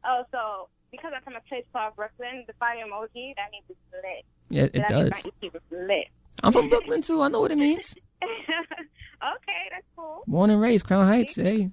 Oh, 0.03 0.23
so 0.31 0.69
because 0.91 1.11
I'm 1.15 1.21
from 1.23 1.35
a 1.35 1.41
place 1.47 1.65
called 1.71 1.95
Brooklyn, 1.95 2.43
the 2.47 2.53
fire 2.53 2.83
emoji 2.83 3.35
that 3.35 3.51
means 3.51 3.65
it's 3.69 3.79
lit. 3.93 4.25
Yeah, 4.51 4.63
it 4.63 4.73
that 4.73 4.89
does. 4.89 5.11
means 5.11 5.25
my 5.25 5.47
EP 5.47 5.55
is 5.55 5.61
lit. 5.71 6.07
I'm 6.43 6.53
from 6.53 6.69
Brooklyn 6.69 7.01
too. 7.01 7.21
I 7.21 7.27
know 7.29 7.41
what 7.41 7.51
it 7.51 7.57
means. 7.57 7.95
okay, 8.23 9.61
that's 9.71 9.85
cool. 9.95 10.23
Born 10.27 10.49
and 10.49 10.61
raised, 10.61 10.85
Crown 10.85 11.05
Heights. 11.07 11.35
Hey, 11.35 11.69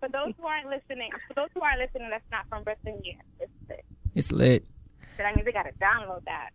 For 0.00 0.08
those 0.08 0.32
who 0.38 0.46
aren't 0.46 0.68
listening, 0.68 1.10
for 1.28 1.34
those 1.34 1.48
who 1.54 1.60
aren't 1.60 1.80
listening, 1.80 2.10
that's 2.10 2.24
not 2.30 2.48
from 2.48 2.64
Brooklyn. 2.64 3.00
yet. 3.04 3.16
it's 3.40 3.52
lit. 3.68 3.84
it's 4.14 4.32
lit. 4.32 4.64
So 5.16 5.22
that 5.22 5.34
means 5.34 5.44
they 5.46 5.52
gotta 5.52 5.72
download 5.80 6.24
that. 6.24 6.50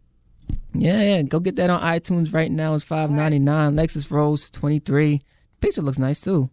Yeah, 0.74 1.02
yeah. 1.02 1.22
Go 1.22 1.40
get 1.40 1.56
that 1.58 1.70
on 1.70 1.82
iTunes 1.82 2.34
right 2.34 2.50
now. 2.52 2.74
It's 2.74 2.84
five 2.84 3.12
ninety 3.12 3.40
nine. 3.40 3.76
Lexus 3.76 4.10
Rose 4.10 4.50
twenty 4.50 4.80
three. 4.80 5.22
Picture 5.62 5.82
looks 5.82 6.00
nice 6.00 6.22
too. 6.22 6.50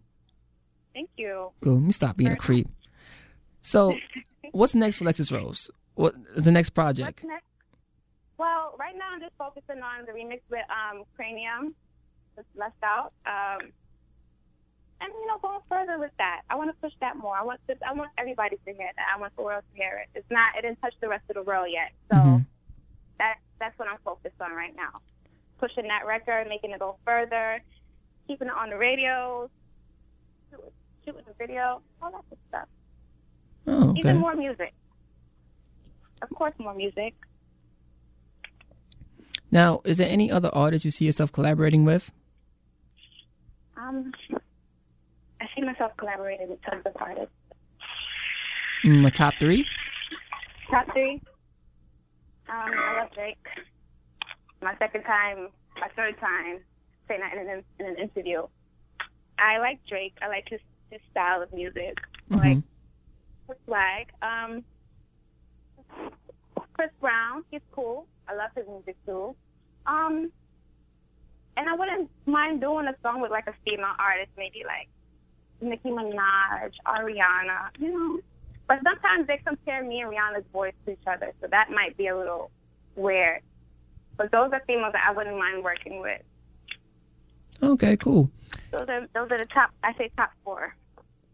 Thank 0.93 1.09
you. 1.17 1.51
Good. 1.61 1.73
Let 1.73 1.81
me 1.81 1.91
stop 1.91 2.17
being 2.17 2.31
a 2.31 2.35
creep. 2.35 2.67
So, 3.61 3.95
what's 4.51 4.75
next 4.75 4.97
for 4.97 5.05
Lexus 5.05 5.31
Rose? 5.31 5.71
What 5.95 6.15
the 6.35 6.51
next 6.51 6.71
project? 6.71 7.21
What's 7.23 7.31
next? 7.31 7.45
Well, 8.41 8.73
right 8.79 8.97
now 8.97 9.13
I'm 9.13 9.21
just 9.21 9.37
focusing 9.37 9.83
on 9.85 10.09
the 10.09 10.13
remix 10.17 10.41
with 10.49 10.65
um, 10.73 11.03
Kranium, 11.13 11.77
just 12.35 12.47
left 12.57 12.81
out, 12.81 13.13
um, 13.29 13.69
and 14.99 15.13
you 15.13 15.27
know 15.27 15.37
going 15.43 15.59
further 15.69 15.99
with 15.99 16.09
that. 16.17 16.41
I 16.49 16.55
want 16.55 16.71
to 16.73 16.77
push 16.81 16.93
that 17.01 17.17
more. 17.17 17.37
I 17.37 17.43
want 17.43 17.59
to, 17.69 17.75
I 17.87 17.93
want 17.93 18.09
everybody 18.17 18.57
to 18.65 18.73
hear 18.73 18.89
that. 18.97 19.05
I 19.15 19.19
want 19.19 19.35
the 19.35 19.43
world 19.43 19.61
to 19.71 19.77
hear 19.77 20.01
it. 20.01 20.09
It's 20.17 20.25
not. 20.31 20.57
It 20.57 20.63
didn't 20.63 20.81
touch 20.81 20.95
the 21.01 21.07
rest 21.07 21.23
of 21.29 21.35
the 21.35 21.43
world 21.43 21.67
yet, 21.69 21.91
so 22.09 22.17
Mhm. 22.17 22.45
that 23.19 23.35
that's 23.59 23.77
what 23.77 23.87
I'm 23.87 23.99
focused 24.03 24.41
on 24.41 24.53
right 24.53 24.75
now. 24.75 25.01
Pushing 25.59 25.87
that 25.89 26.07
record, 26.07 26.47
making 26.47 26.71
it 26.71 26.79
go 26.79 26.97
further, 27.05 27.61
keeping 28.25 28.47
it 28.47 28.53
on 28.55 28.71
the 28.71 28.77
radio, 28.77 29.51
shooting 31.05 31.21
the 31.27 31.33
video, 31.37 31.83
all 32.01 32.09
that 32.09 32.27
good 32.27 32.39
stuff. 32.49 32.67
Oh, 33.67 33.93
Even 33.95 34.17
more 34.17 34.33
music. 34.33 34.73
Of 36.23 36.29
course, 36.31 36.53
more 36.57 36.73
music. 36.73 37.13
Now, 39.51 39.81
is 39.83 39.97
there 39.97 40.09
any 40.09 40.31
other 40.31 40.49
artists 40.53 40.85
you 40.85 40.91
see 40.91 41.05
yourself 41.05 41.31
collaborating 41.31 41.83
with? 41.83 42.11
Um, 43.75 44.11
I 45.41 45.45
see 45.55 45.61
myself 45.61 45.91
collaborating 45.97 46.49
with 46.49 46.61
tons 46.61 46.83
of 46.85 46.93
artists. 46.95 47.33
Mm, 48.85 49.05
a 49.05 49.11
top 49.11 49.33
three? 49.39 49.67
Top 50.69 50.91
three. 50.93 51.21
Um, 52.49 52.71
I 52.73 53.01
love 53.01 53.11
Drake. 53.13 53.45
My 54.61 54.75
second 54.79 55.03
time, 55.03 55.49
my 55.79 55.87
third 55.95 56.17
time 56.19 56.59
saying 57.07 57.21
that 57.21 57.33
in 57.33 57.49
an, 57.49 57.63
in 57.79 57.85
an 57.87 57.97
interview. 57.97 58.43
I 59.37 59.57
like 59.57 59.79
Drake. 59.87 60.15
I 60.21 60.27
like 60.27 60.47
his 60.49 60.59
his 60.89 61.01
style 61.09 61.41
of 61.41 61.51
music. 61.53 61.97
I 62.31 62.35
like 62.35 62.57
his 63.47 63.57
swag. 63.65 64.07
Um, 64.21 64.63
Chris 66.81 66.89
Brown, 66.99 67.43
he's 67.51 67.61
cool. 67.71 68.07
I 68.27 68.33
love 68.33 68.49
his 68.55 68.65
music 68.67 68.95
too. 69.05 69.35
Um, 69.85 70.31
and 71.55 71.69
I 71.69 71.75
wouldn't 71.75 72.09
mind 72.25 72.59
doing 72.59 72.87
a 72.87 72.95
song 73.03 73.21
with 73.21 73.29
like 73.29 73.45
a 73.45 73.53
female 73.63 73.93
artist, 73.99 74.31
maybe 74.35 74.63
like 74.65 74.87
Nicki 75.61 75.89
Minaj, 75.89 76.71
Ariana, 76.87 77.69
you 77.77 77.93
know. 77.93 78.19
But 78.67 78.79
sometimes 78.83 79.27
they 79.27 79.37
compare 79.45 79.83
me 79.83 80.01
and 80.01 80.11
Rihanna's 80.11 80.45
voice 80.51 80.73
to 80.87 80.93
each 80.93 81.05
other, 81.05 81.31
so 81.39 81.45
that 81.51 81.69
might 81.69 81.95
be 81.97 82.07
a 82.07 82.17
little 82.17 82.49
weird. 82.95 83.41
But 84.17 84.31
those 84.31 84.49
are 84.51 84.63
females 84.65 84.93
that 84.93 85.07
I 85.07 85.13
wouldn't 85.13 85.37
mind 85.37 85.63
working 85.63 86.01
with. 86.01 86.21
Okay, 87.61 87.95
cool. 87.95 88.31
Those 88.71 88.89
are 88.89 89.01
those 89.13 89.29
are 89.29 89.37
the 89.37 89.45
top. 89.53 89.69
I 89.83 89.93
say 89.99 90.09
top 90.17 90.31
four. 90.43 90.75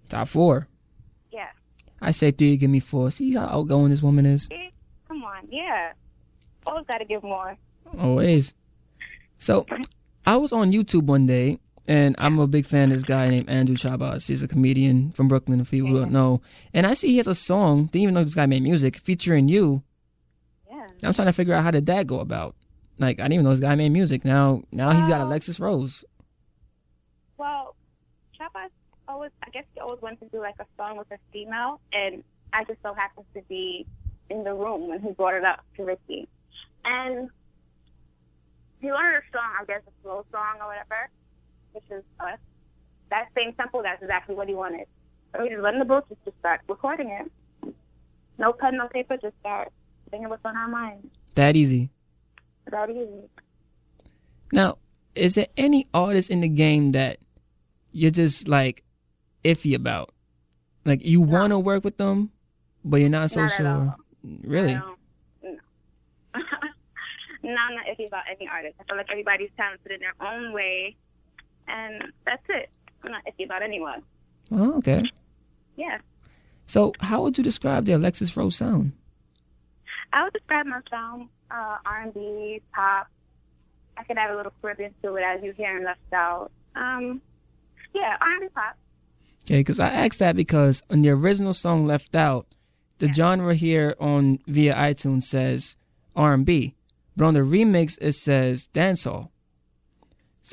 Top 0.09 0.27
four. 0.27 0.67
Yeah. 1.31 1.51
I 2.01 2.11
say 2.11 2.31
three, 2.31 2.57
give 2.57 2.69
me 2.69 2.81
four. 2.81 3.11
See 3.11 3.33
how 3.33 3.45
outgoing 3.45 3.91
this 3.91 4.03
woman 4.03 4.25
is? 4.25 4.47
See? 4.47 4.71
Come 5.07 5.23
on, 5.23 5.47
yeah. 5.49 5.93
Always 6.65 6.85
got 6.85 6.97
to 6.97 7.05
give 7.05 7.23
more. 7.23 7.57
Always. 7.97 8.55
So, 9.37 9.65
I 10.25 10.35
was 10.37 10.51
on 10.51 10.71
YouTube 10.71 11.03
one 11.03 11.25
day, 11.25 11.59
and 11.87 12.15
I'm 12.17 12.39
a 12.39 12.47
big 12.47 12.65
fan 12.65 12.85
of 12.85 12.89
this 12.91 13.03
guy 13.03 13.29
named 13.29 13.49
Andrew 13.49 13.75
Chabas. 13.75 14.27
He's 14.27 14.43
a 14.43 14.47
comedian 14.47 15.11
from 15.11 15.27
Brooklyn, 15.27 15.61
if 15.61 15.71
people 15.71 15.93
don't 15.93 16.11
know. 16.11 16.41
And 16.73 16.85
I 16.85 16.93
see 16.93 17.09
he 17.09 17.17
has 17.17 17.27
a 17.27 17.35
song, 17.35 17.85
didn't 17.85 18.03
even 18.03 18.13
know 18.15 18.23
this 18.23 18.35
guy 18.35 18.45
made 18.45 18.63
music, 18.63 18.97
featuring 18.97 19.47
you. 19.47 19.83
Yeah. 20.69 20.87
I'm 21.03 21.13
trying 21.13 21.27
to 21.27 21.33
figure 21.33 21.53
out 21.53 21.63
how 21.63 21.71
did 21.71 21.85
that 21.85 22.07
go 22.07 22.19
about. 22.19 22.55
Like, 22.99 23.19
I 23.19 23.23
didn't 23.23 23.33
even 23.33 23.43
know 23.45 23.51
this 23.51 23.59
guy 23.59 23.75
made 23.75 23.89
music. 23.89 24.25
Now, 24.25 24.63
now 24.71 24.91
he's 24.91 25.07
got 25.07 25.21
Alexus 25.21 25.59
Rose. 25.59 26.03
Well, 27.37 27.75
Chapas 28.37 28.69
always, 29.07 29.31
I 29.43 29.49
guess 29.51 29.63
he 29.73 29.79
always 29.79 30.01
wanted 30.01 30.19
to 30.21 30.29
do 30.29 30.39
like 30.39 30.55
a 30.59 30.65
song 30.75 30.97
with 30.97 31.09
a 31.11 31.17
female, 31.31 31.79
and 31.93 32.23
I 32.51 32.63
just 32.65 32.81
so 32.83 32.93
happened 32.93 33.27
to 33.35 33.41
be 33.47 33.85
in 34.29 34.43
the 34.43 34.53
room 34.53 34.89
when 34.89 35.01
he 35.01 35.11
brought 35.11 35.33
it 35.35 35.43
up 35.45 35.61
to 35.77 35.83
Ricky. 35.83 36.27
And 36.85 37.29
he 38.79 38.87
wanted 38.87 39.17
a 39.17 39.21
song, 39.31 39.49
I 39.61 39.65
guess 39.65 39.81
a 39.87 39.91
slow 40.03 40.25
song 40.31 40.57
or 40.61 40.67
whatever, 40.67 41.09
which 41.73 41.83
is 41.91 42.03
us. 42.19 42.39
that 43.09 43.27
same 43.35 43.53
sample, 43.57 43.81
that's 43.83 44.01
exactly 44.01 44.35
what 44.35 44.47
he 44.47 44.53
wanted. 44.53 44.85
So 45.35 45.43
we 45.43 45.49
just 45.49 45.61
went 45.61 45.75
in 45.75 45.79
the 45.79 45.85
booth, 45.85 46.03
just, 46.09 46.23
just 46.25 46.37
start 46.39 46.61
recording 46.67 47.09
it. 47.09 47.73
No 48.37 48.53
pen, 48.53 48.77
no 48.77 48.87
paper, 48.87 49.17
just 49.17 49.35
start 49.39 49.71
thinking 50.11 50.29
what's 50.29 50.45
on 50.45 50.55
our 50.55 50.67
mind. 50.67 51.09
That 51.35 51.55
easy. 51.55 51.89
That 52.69 52.89
easy. 52.89 53.29
Now, 54.53 54.77
is 55.15 55.35
there 55.35 55.47
any 55.57 55.87
artist 55.93 56.29
in 56.29 56.41
the 56.41 56.49
game 56.49 56.91
that 56.91 57.19
you're 57.91 58.11
just 58.11 58.47
like 58.47 58.83
iffy 59.43 59.75
about? 59.75 60.13
Like 60.85 61.03
you 61.03 61.25
No. 61.25 61.25
want 61.39 61.51
to 61.51 61.59
work 61.59 61.83
with 61.83 61.97
them, 61.97 62.31
but 62.85 62.97
you're 63.01 63.09
not 63.09 63.31
so 63.31 63.41
Not 63.41 63.51
sure. 63.51 63.95
All. 64.27 64.37
Really? 64.43 64.73
No. 64.73 64.95
No. 65.43 65.49
no, 67.43 67.55
I'm 67.55 67.75
not 67.75 67.85
iffy 67.85 68.07
about 68.07 68.23
any 68.29 68.47
artist. 68.47 68.75
I 68.79 68.83
feel 68.83 68.97
like 68.97 69.07
everybody's 69.09 69.49
talented 69.57 69.91
in 69.91 69.99
their 69.99 70.15
own 70.21 70.53
way, 70.53 70.95
and 71.67 72.03
that's 72.25 72.43
it. 72.49 72.69
I'm 73.03 73.11
not 73.11 73.23
iffy 73.25 73.45
about 73.45 73.63
anyone. 73.63 74.03
Oh, 74.51 74.77
okay. 74.77 75.03
Yeah. 75.75 75.99
So, 76.65 76.93
how 76.99 77.23
would 77.23 77.37
you 77.37 77.43
describe 77.43 77.85
the 77.85 77.93
Alexus 77.93 78.35
Rose 78.35 78.55
sound? 78.55 78.91
I 80.13 80.23
would 80.23 80.33
describe 80.33 80.65
my 80.65 80.81
sound 80.89 81.29
uh, 81.51 81.77
R&B, 81.85 82.61
pop. 82.73 83.07
I 83.97 84.03
could 84.03 84.17
add 84.17 84.31
a 84.31 84.35
little 84.37 84.53
Caribbean 84.61 84.93
to 85.01 85.15
it 85.15 85.23
as 85.23 85.43
you 85.43 85.53
hear 85.53 85.75
and 85.75 85.85
left 85.85 85.99
out. 86.13 86.51
Um, 86.75 87.21
yeah, 87.93 88.17
R&B 88.21 88.47
pop. 88.53 88.77
Okay, 89.45 89.59
because 89.59 89.79
I 89.79 89.89
asked 89.89 90.19
that 90.19 90.35
because 90.35 90.83
on 90.89 91.01
the 91.01 91.09
original 91.09 91.53
song 91.53 91.87
"Left 91.87 92.13
Out," 92.15 92.47
the 92.99 93.11
genre 93.13 93.53
here 93.53 93.95
on 93.99 94.39
via 94.47 94.73
iTunes 94.73 95.23
says 95.23 95.75
R&B, 96.15 96.75
but 97.15 97.25
on 97.25 97.33
the 97.33 97.41
remix 97.41 97.97
it 98.01 98.13
says 98.13 98.69
dancehall. 98.73 99.29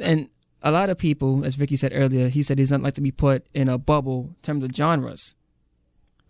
And 0.03 0.29
a 0.63 0.71
lot 0.71 0.91
of 0.91 0.99
people, 0.99 1.45
as 1.45 1.59
Ricky 1.59 1.77
said 1.77 1.93
earlier, 1.95 2.29
he 2.29 2.43
said 2.43 2.59
he 2.59 2.65
doesn't 2.65 2.83
like 2.83 2.95
to 2.95 3.03
be 3.03 3.13
put 3.13 3.47
in 3.55 3.69
a 3.69 3.79
bubble 3.79 4.31
in 4.31 4.37
terms 4.43 4.65
of 4.65 4.75
genres. 4.75 5.37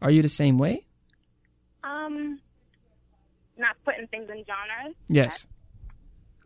Are 0.02 0.10
you 0.10 0.22
the 0.22 0.28
same 0.28 0.58
way? 0.58 0.86
Um, 1.82 2.40
not 3.56 3.76
putting 3.84 4.06
things 4.08 4.28
in 4.28 4.44
genres. 4.44 4.94
Yes. 5.08 5.46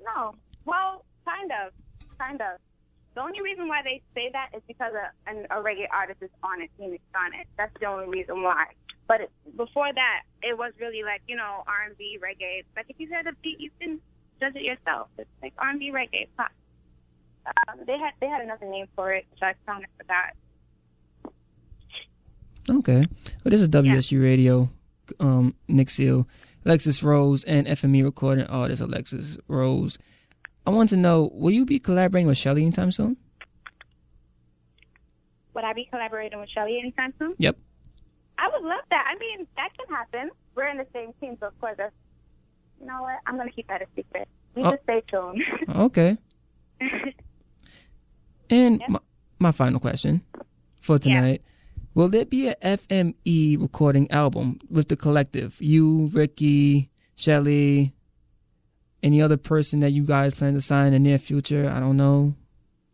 No. 0.04 0.34
Well, 0.64 1.04
kind 1.24 1.50
of, 1.64 1.72
kind 2.18 2.40
of. 2.40 2.60
The 3.14 3.22
only 3.22 3.40
reason 3.40 3.66
why 3.66 3.80
they 3.82 4.00
say 4.14 4.30
that 4.32 4.50
is 4.56 4.62
because 4.68 4.92
a, 4.94 5.30
an, 5.30 5.46
a 5.50 5.56
reggae 5.56 5.88
artist 5.92 6.22
is 6.22 6.30
on 6.42 6.60
it, 6.60 6.70
Phoenix 6.78 7.02
on 7.16 7.34
it. 7.34 7.48
That's 7.56 7.72
the 7.80 7.86
only 7.86 8.06
reason 8.06 8.42
why. 8.42 8.66
But 9.08 9.22
it, 9.22 9.30
before 9.56 9.92
that, 9.92 10.22
it 10.42 10.56
was 10.56 10.72
really 10.78 11.02
like 11.02 11.22
you 11.26 11.36
know 11.36 11.64
R 11.66 11.86
and 11.86 11.98
B 11.98 12.18
reggae. 12.22 12.64
Like 12.76 12.86
if 12.88 12.96
you 12.98 13.08
hear 13.08 13.24
the 13.24 13.32
beat, 13.42 13.58
you 13.58 13.70
can 13.80 14.00
judge 14.38 14.54
it 14.54 14.62
yourself. 14.62 15.08
It's 15.18 15.28
like 15.42 15.54
R 15.58 15.70
and 15.70 15.80
B 15.80 15.90
reggae 15.90 16.28
pop. 16.36 16.52
Um, 17.46 17.80
they 17.86 17.98
had 17.98 18.12
they 18.20 18.28
had 18.28 18.42
another 18.42 18.66
name 18.66 18.86
for 18.94 19.12
it, 19.12 19.24
which 19.30 19.42
I 19.42 19.54
kind 19.66 19.84
of 19.84 19.90
forgot. 19.96 20.34
Okay. 22.70 23.06
Well, 23.44 23.50
this 23.50 23.62
is 23.62 23.68
WSU 23.70 24.22
Radio. 24.22 24.68
Um, 25.20 25.54
Nick 25.68 25.88
Seal, 25.88 26.28
Alexus 26.66 27.02
Rose, 27.02 27.42
and 27.44 27.66
FME 27.66 28.04
recording 28.04 28.44
artist 28.44 28.82
Alexus 28.82 29.38
Rose. 29.48 29.98
I 30.66 30.70
want 30.70 30.90
to 30.90 30.98
know, 30.98 31.30
will 31.32 31.50
you 31.50 31.64
be 31.64 31.78
collaborating 31.78 32.26
with 32.26 32.36
Shelly 32.36 32.60
anytime 32.60 32.90
soon? 32.90 33.16
Would 35.54 35.64
I 35.64 35.72
be 35.72 35.86
collaborating 35.90 36.38
with 36.38 36.50
Shelly 36.50 36.78
anytime 36.78 37.14
soon? 37.18 37.34
Yep. 37.38 37.56
I 38.38 38.48
would 38.52 38.62
love 38.66 38.80
that. 38.90 39.04
I 39.12 39.18
mean, 39.18 39.46
that 39.56 39.70
can 39.76 39.94
happen. 39.94 40.30
We're 40.54 40.68
in 40.68 40.76
the 40.78 40.86
same 40.92 41.12
team, 41.20 41.36
so 41.40 41.48
of 41.48 41.60
course, 41.60 41.74
that's, 41.76 41.92
you 42.80 42.86
know 42.86 43.02
what? 43.02 43.16
I'm 43.26 43.34
going 43.36 43.48
to 43.48 43.54
keep 43.54 43.66
that 43.68 43.82
a 43.82 43.86
secret. 43.96 44.28
You 44.56 44.64
Oh. 44.64 44.70
just 44.72 44.82
stay 44.84 45.02
tuned. 45.10 45.42
Okay. 45.76 46.16
And 48.50 48.80
Yep. 48.80 48.88
my, 48.88 48.98
my 49.38 49.52
final 49.52 49.80
question 49.80 50.22
for 50.80 50.98
tonight. 50.98 51.42
Will 51.94 52.08
there 52.08 52.24
be 52.24 52.48
a 52.48 52.54
FME 52.56 53.60
recording 53.60 54.10
album 54.10 54.60
with 54.70 54.88
the 54.88 54.96
collective? 54.96 55.56
You, 55.60 56.08
Ricky, 56.12 56.90
Shelly, 57.16 57.92
any 59.02 59.20
other 59.20 59.36
person 59.36 59.80
that 59.80 59.90
you 59.90 60.04
guys 60.06 60.34
plan 60.34 60.54
to 60.54 60.60
sign 60.60 60.88
in 60.88 60.92
the 60.92 60.98
near 61.00 61.18
future? 61.18 61.70
I 61.74 61.80
don't 61.80 61.96
know. 61.96 62.34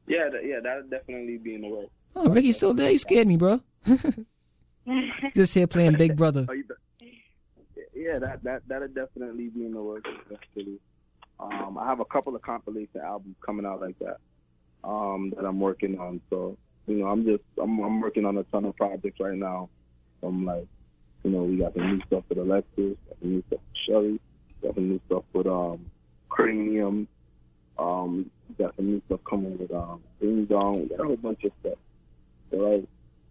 Yeah, 0.06 0.28
that, 0.32 0.44
yeah, 0.46 0.60
that'll 0.62 0.88
definitely 0.88 1.36
be 1.38 1.54
in 1.54 1.60
the 1.62 1.68
works. 1.68 1.90
Oh, 2.16 2.28
Ricky's 2.30 2.56
still 2.56 2.74
there. 2.74 2.90
You 2.90 2.98
scared 2.98 3.26
me, 3.26 3.36
bro. 3.36 3.60
Just 5.34 5.54
here 5.54 5.66
playing 5.66 5.96
Big 5.96 6.16
Brother. 6.16 6.46
Oh, 6.48 6.54
yeah, 7.94 8.18
that 8.18 8.42
that 8.42 8.62
that'll 8.66 8.88
definitely 8.88 9.48
be 9.48 9.64
in 9.64 9.72
the 9.72 9.82
works. 9.82 10.10
Um, 11.40 11.78
I 11.78 11.86
have 11.86 12.00
a 12.00 12.04
couple 12.04 12.34
of 12.34 12.42
compilation 12.42 13.00
albums 13.00 13.36
coming 13.44 13.66
out 13.66 13.80
like 13.80 13.98
that 14.00 14.18
um, 14.82 15.32
that 15.36 15.44
I'm 15.44 15.60
working 15.60 15.98
on. 15.98 16.20
So 16.30 16.56
you 16.86 16.96
know, 16.96 17.08
I'm 17.08 17.24
just 17.24 17.42
I'm 17.60 17.78
I'm 17.80 18.00
working 18.00 18.24
on 18.24 18.36
a 18.36 18.44
ton 18.44 18.64
of 18.64 18.76
projects 18.76 19.20
right 19.20 19.36
now. 19.36 19.68
I'm 20.22 20.44
like, 20.44 20.66
you 21.22 21.30
know, 21.30 21.44
we 21.44 21.56
got 21.56 21.74
the 21.74 21.80
new 21.80 22.00
stuff 22.06 22.24
with 22.28 22.38
Alexus, 22.38 22.96
got 23.08 23.20
the 23.20 23.26
new 23.26 23.42
stuff 23.46 23.60
with 23.60 23.78
Shelly, 23.86 24.20
got 24.62 24.74
the 24.74 24.80
new 24.80 25.00
stuff 25.06 25.24
with 25.32 25.46
um, 25.46 25.90
Kranium. 26.30 27.06
Um, 27.76 28.30
got 28.56 28.76
some 28.76 28.86
new 28.86 29.02
stuff 29.06 29.20
coming 29.28 29.58
with 29.58 29.72
um, 29.72 30.02
Ding 30.20 30.44
Dong. 30.44 30.82
We 30.82 30.88
got 30.88 31.00
a 31.00 31.04
whole 31.04 31.16
bunch 31.16 31.42
of 31.44 31.52
stuff. 31.60 31.78
So 32.50 32.56
like, 32.58 32.84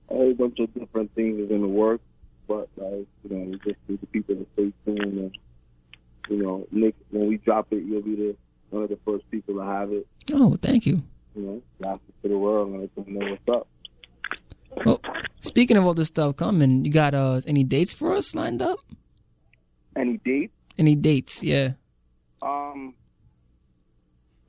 a 0.09 0.13
whole 0.13 0.33
bunch 0.33 0.59
of 0.59 0.73
different 0.73 1.13
things 1.15 1.39
is 1.39 1.51
in 1.51 1.61
the 1.61 1.67
works 1.67 2.03
but 2.47 2.69
like 2.77 3.07
you 3.23 3.29
know, 3.29 3.37
we 3.45 3.57
just 3.59 3.79
need 3.87 4.01
the 4.01 4.07
people 4.07 4.35
to 4.35 4.45
stay 4.53 4.73
tuned 4.85 4.99
and 5.19 5.37
you 6.29 6.41
know, 6.41 6.65
Nick, 6.71 6.95
when 7.09 7.27
we 7.27 7.37
drop 7.37 7.67
it, 7.71 7.83
you'll 7.83 8.01
be 8.01 8.15
the 8.15 8.35
one 8.69 8.83
of 8.83 8.89
the 8.89 8.97
first 9.05 9.29
people 9.29 9.55
to 9.55 9.59
have 9.61 9.91
it. 9.91 10.07
Oh, 10.31 10.57
thank 10.61 10.85
you. 10.85 11.01
You 11.35 11.41
know, 11.41 11.61
blast 11.79 12.01
it 12.07 12.21
to 12.23 12.29
the 12.29 12.37
world 12.37 12.69
and 12.69 12.81
let 12.81 12.95
them 12.95 13.13
know 13.13 13.31
what's 13.31 13.49
up. 13.49 13.67
Well, 14.85 15.01
speaking 15.39 15.77
of 15.77 15.85
all 15.85 15.93
this 15.93 16.07
stuff 16.07 16.35
coming, 16.35 16.85
you 16.85 16.91
got 16.91 17.13
uh 17.13 17.41
any 17.47 17.63
dates 17.63 17.93
for 17.93 18.13
us 18.13 18.35
lined 18.35 18.61
up? 18.61 18.79
Any 19.95 20.17
date? 20.17 20.51
Any 20.77 20.95
dates? 20.95 21.43
Yeah. 21.43 21.73
Um, 22.41 22.95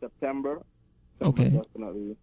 September. 0.01 0.63
Okay. 1.21 1.51
Definitely. 1.51 2.17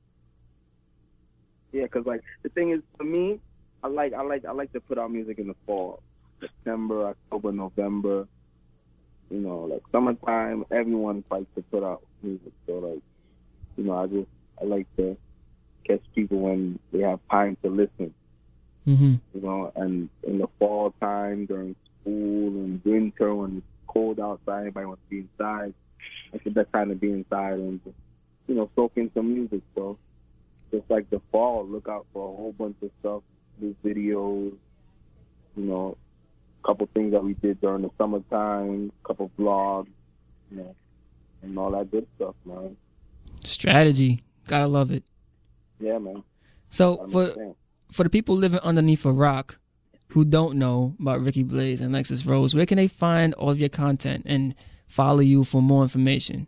Yeah, 1.72 1.88
cause 1.88 2.06
like 2.06 2.22
the 2.44 2.50
thing 2.50 2.72
is, 2.72 2.82
for 2.98 3.04
me, 3.04 3.40
I 3.84 3.88
like 3.88 4.14
I 4.14 4.22
like 4.22 4.46
I 4.46 4.52
like 4.52 4.74
to 4.74 4.82
put 4.82 4.98
out 4.98 5.12
music 5.12 5.40
in 5.40 5.48
the 5.48 5.56
fall, 5.66 6.02
September, 6.40 7.08
October, 7.08 7.52
November. 7.52 8.28
You 9.30 9.40
know, 9.40 9.60
like 9.62 9.82
summertime, 9.92 10.66
everyone 10.72 11.24
likes 11.32 11.46
to 11.56 11.62
put 11.64 11.84
out 11.84 12.04
music. 12.22 12.52
So 12.68 12.74
like, 12.74 13.02
you 13.78 13.86
know, 13.86 13.98
I 13.98 14.08
just 14.08 14.28
I 14.62 14.66
like 14.66 14.88
to 14.98 15.16
catch 15.88 16.02
people 16.14 16.40
when 16.40 16.80
they 16.92 17.00
have 17.00 17.20
time 17.30 17.58
to 17.64 17.70
listen. 17.70 18.14
Mm-hmm. 18.88 19.16
You 19.34 19.42
know, 19.42 19.72
and 19.76 20.10
in 20.24 20.40
the 20.40 20.48
fall 20.60 20.94
time 21.00 21.46
during 21.46 21.76
school 22.02 22.48
and 22.48 22.82
winter 22.84 23.34
when 23.34 23.58
it's 23.58 23.66
cold 23.88 24.20
outside, 24.20 24.60
everybody 24.60 24.86
wants 24.88 25.02
to 25.04 25.10
be 25.10 25.20
inside. 25.20 25.74
It's 26.34 26.44
the 26.44 26.50
best 26.50 26.72
time 26.74 26.90
to 26.90 26.96
be 26.96 27.12
inside 27.12 27.54
and 27.54 27.84
just, 27.84 27.96
you 28.48 28.56
know, 28.56 28.70
soak 28.76 28.94
in 28.96 29.12
some 29.14 29.34
music. 29.34 29.62
So 29.76 29.98
like 30.92 31.10
the 31.10 31.22
fall, 31.32 31.66
look 31.66 31.88
out 31.88 32.06
for 32.14 32.32
a 32.32 32.36
whole 32.36 32.54
bunch 32.58 32.76
of 32.82 32.92
stuff, 33.00 33.24
new 33.60 33.76
videos, 33.84 34.54
you 35.56 35.64
know, 35.64 35.98
a 36.64 36.68
couple 36.68 36.88
things 36.94 37.12
that 37.14 37.24
we 37.24 37.34
did 37.36 37.60
during 37.62 37.82
the 37.82 37.90
summertime, 37.98 38.92
a 39.04 39.08
couple 39.08 39.32
vlogs, 39.40 39.88
you 40.52 40.58
know, 40.58 40.76
and 41.42 41.58
all 41.58 41.72
that 41.72 41.90
good 41.90 42.06
stuff, 42.18 42.36
man. 42.46 42.76
Strategy. 43.44 44.24
Gotta 44.48 44.68
love 44.68 44.92
it. 44.92 45.04
Yeah, 45.80 45.98
man. 45.98 46.24
So 46.70 47.08
for 47.08 47.34
for 47.92 48.04
the 48.04 48.10
people 48.10 48.36
living 48.36 48.60
underneath 48.60 49.06
a 49.06 49.12
rock 49.12 49.60
who 50.10 50.26
don't 50.26 50.58
know 50.58 50.96
about 51.00 51.22
Ricky 51.22 51.44
Blaze 51.44 51.82
and 51.82 51.94
Lexus 51.96 52.28
Rose, 52.28 52.54
where 52.54 52.66
can 52.66 52.78
they 52.78 52.88
find 52.88 53.34
all 53.36 53.50
of 53.50 53.60
your 53.60 53.70
content 53.70 54.24
and 54.26 54.56
follow 54.88 55.22
you 55.22 55.44
for 55.44 55.62
more 55.62 55.84
information? 55.84 56.48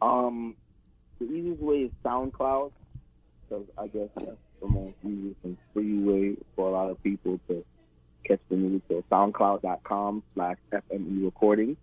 Um, 0.00 0.56
the 1.18 1.26
easiest 1.26 1.60
way 1.60 1.76
is 1.76 1.90
SoundCloud, 2.04 2.72
because 3.54 3.68
I 3.78 3.86
guess 3.88 4.08
that's 4.16 4.36
the 4.60 4.68
most 4.68 4.94
easiest 5.04 5.36
and 5.44 5.56
free 5.72 5.98
way 5.98 6.36
for 6.56 6.68
a 6.68 6.72
lot 6.72 6.90
of 6.90 7.02
people 7.02 7.38
to 7.48 7.64
catch 8.24 8.40
the 8.48 8.56
music. 8.56 8.82
So 8.88 9.04
SoundCloud.com 9.10 10.22
slash 10.34 10.56
FME 10.72 11.24
recording. 11.24 11.76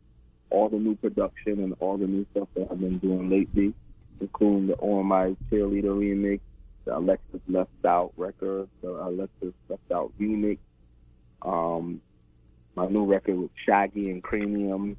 All 0.49 0.69
the 0.69 0.77
new 0.77 0.95
production 0.95 1.63
and 1.63 1.75
all 1.79 1.97
the 1.97 2.07
new 2.07 2.25
stuff 2.31 2.49
that 2.55 2.67
I've 2.69 2.79
been 2.79 2.97
doing 2.97 3.29
lately, 3.29 3.73
including 4.19 4.67
the 4.67 4.75
OMI 4.75 5.37
Cheerleader 5.49 5.95
remix, 5.95 6.41
the 6.83 6.97
Alexus 6.97 7.39
Left 7.47 7.69
Out 7.85 8.11
record, 8.17 8.67
the 8.81 8.89
Alexus 8.89 9.53
Left 9.69 9.91
Out 9.93 10.11
remix, 10.19 10.57
um, 11.41 12.01
my 12.75 12.87
new 12.87 13.05
record 13.05 13.37
with 13.37 13.51
Shaggy 13.65 14.09
and 14.09 14.21
Kranium, 14.21 14.97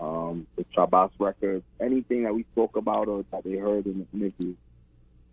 um, 0.00 0.46
the 0.56 0.64
Chabas 0.74 1.10
records, 1.18 1.64
anything 1.80 2.24
that 2.24 2.34
we 2.34 2.44
spoke 2.52 2.76
about 2.76 3.08
or 3.08 3.24
that 3.30 3.44
they 3.44 3.56
heard 3.56 3.84
in 3.86 4.06
the 4.10 4.18
interview, 4.18 4.54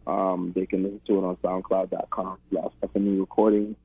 um, 0.10 0.54
they 0.56 0.65
can 0.65 0.84
listen 0.84 1.02
to 1.08 1.17
it 1.19 1.24
on 1.24 1.36
SoundCloud.com 1.38 2.38
slash 2.50 2.72
FME 2.84 3.19
recording, 3.19 3.76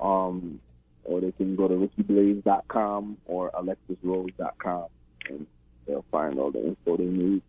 um, 0.00 0.60
or 1.04 1.20
they 1.20 1.32
can 1.32 1.56
go 1.56 1.68
to 1.68 1.74
RickyBlaze.com 1.74 3.18
or 3.26 3.50
AlexusRose.com 3.50 4.86
and 5.28 5.46
they'll 5.86 6.04
find 6.10 6.38
all 6.38 6.50
the 6.50 6.66
info 6.66 6.96
they 6.96 7.04
need. 7.04 7.42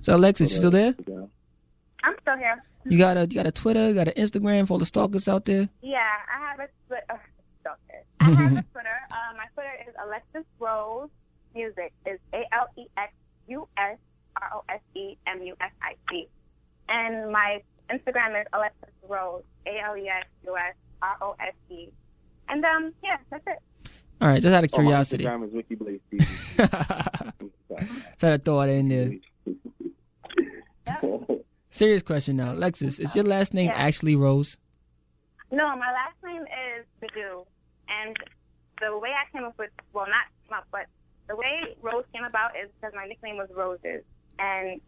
So 0.00 0.16
Alexus, 0.16 0.50
you 0.52 0.58
still 0.58 0.70
there? 0.70 0.94
Yeah. 1.06 1.26
I'm 2.02 2.14
still 2.22 2.36
here. 2.36 2.62
You 2.86 2.98
got 2.98 3.18
a 3.18 3.26
you 3.26 3.34
got 3.34 3.46
a 3.46 3.52
Twitter, 3.52 3.88
you 3.88 3.94
got 3.94 4.08
an 4.08 4.14
Instagram 4.14 4.66
for 4.66 4.74
all 4.74 4.78
the 4.78 4.86
stalkers 4.86 5.28
out 5.28 5.44
there. 5.44 5.68
Yeah, 5.82 5.98
I 5.98 6.50
have 6.50 6.60
a 6.60 6.68
Twitter. 6.88 7.04
Uh, 7.10 7.16
stalker. 7.60 8.04
I 8.20 8.24
have 8.24 8.52
a 8.56 8.64
Twitter. 8.72 8.98
Uh, 9.10 9.36
my 9.36 9.44
Twitter 9.54 9.76
is 9.86 9.94
Alexus 10.02 10.48
Rose 10.58 11.10
Music. 11.54 11.92
Is 12.06 12.18
A 12.32 12.42
L 12.52 12.68
E 12.78 12.86
X 12.96 13.12
U 13.48 13.68
S 13.76 13.98
R 14.40 14.50
O 14.54 14.64
S 14.70 14.80
E 14.94 15.16
M 15.26 15.42
U 15.42 15.54
S 15.60 15.72
I 15.82 15.94
C. 16.10 16.26
And 16.90 17.30
my 17.32 17.62
Instagram 17.90 18.38
is 18.40 18.46
Alexus 18.52 18.90
Rose. 19.08 19.42
A 19.66 19.78
L 19.86 19.96
E 19.96 20.08
X 20.08 20.26
U 20.44 20.56
S 20.56 20.74
R 21.02 21.16
O 21.22 21.36
S 21.40 21.54
E. 21.70 21.88
And 22.48 22.64
um, 22.64 22.92
yeah, 23.02 23.16
that's 23.30 23.44
it. 23.46 23.58
All 24.20 24.28
right, 24.28 24.42
just 24.42 24.54
out 24.54 24.64
of 24.64 24.70
Oh, 24.74 24.76
my 24.78 24.82
curiosity. 24.84 25.24
Instagram 25.24 25.46
is 25.48 25.54
Ricky 25.54 25.74
Blaze 25.76 26.00
TV. 26.12 26.18
Just 26.18 26.60
had 28.22 28.32
to 28.32 28.38
throw 28.38 28.60
it 28.62 28.68
in 28.70 28.88
there. 28.88 29.12
Serious 31.70 32.02
question 32.02 32.36
now, 32.36 32.52
Lexus. 32.54 33.00
Is 33.00 33.14
your 33.14 33.24
last 33.24 33.54
name 33.54 33.70
Yeah. 33.70 33.76
actually 33.76 34.16
Rose? 34.16 34.58
No, 35.52 35.64
my 35.76 35.92
last 35.92 36.16
name 36.24 36.42
is 36.42 36.84
Badu, 37.00 37.44
and 37.88 38.16
the 38.80 38.98
way 38.98 39.10
I 39.10 39.30
came 39.32 39.44
up 39.44 39.56
with 39.58 39.70
well, 39.92 40.06
not 40.06 40.26
come 40.48 40.58
up, 40.58 40.66
but 40.72 40.86
the 41.28 41.36
way 41.36 41.76
Rose 41.80 42.04
came 42.14 42.24
about 42.24 42.56
is 42.56 42.68
because 42.80 42.92
my 42.94 43.06
nickname 43.06 43.36
was 43.36 43.48
Roses, 43.56 44.02
and 44.38 44.80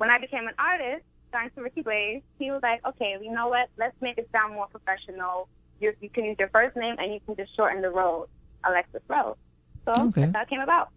when 0.00 0.08
I 0.10 0.18
became 0.18 0.48
an 0.48 0.54
artist, 0.58 1.04
signed 1.30 1.50
to 1.56 1.62
Ricky 1.62 1.82
Blaze, 1.82 2.22
he 2.38 2.50
was 2.50 2.60
like, 2.62 2.80
okay, 2.86 3.16
you 3.22 3.30
know 3.30 3.48
what? 3.48 3.68
Let's 3.76 3.94
make 4.00 4.16
it 4.16 4.28
sound 4.32 4.54
more 4.54 4.66
professional. 4.66 5.46
You, 5.78 5.92
you 6.00 6.08
can 6.08 6.24
use 6.24 6.36
your 6.38 6.48
first 6.48 6.74
name, 6.74 6.96
and 6.98 7.12
you 7.12 7.20
can 7.26 7.36
just 7.36 7.54
shorten 7.54 7.82
the 7.82 7.90
Rose, 7.90 8.28
Alexis 8.64 9.02
Rose. 9.08 9.36
So 9.84 9.92
Okay. 10.08 10.22
that's 10.22 10.34
how 10.36 10.42
it 10.42 10.48
came 10.48 10.60
about. 10.60 10.88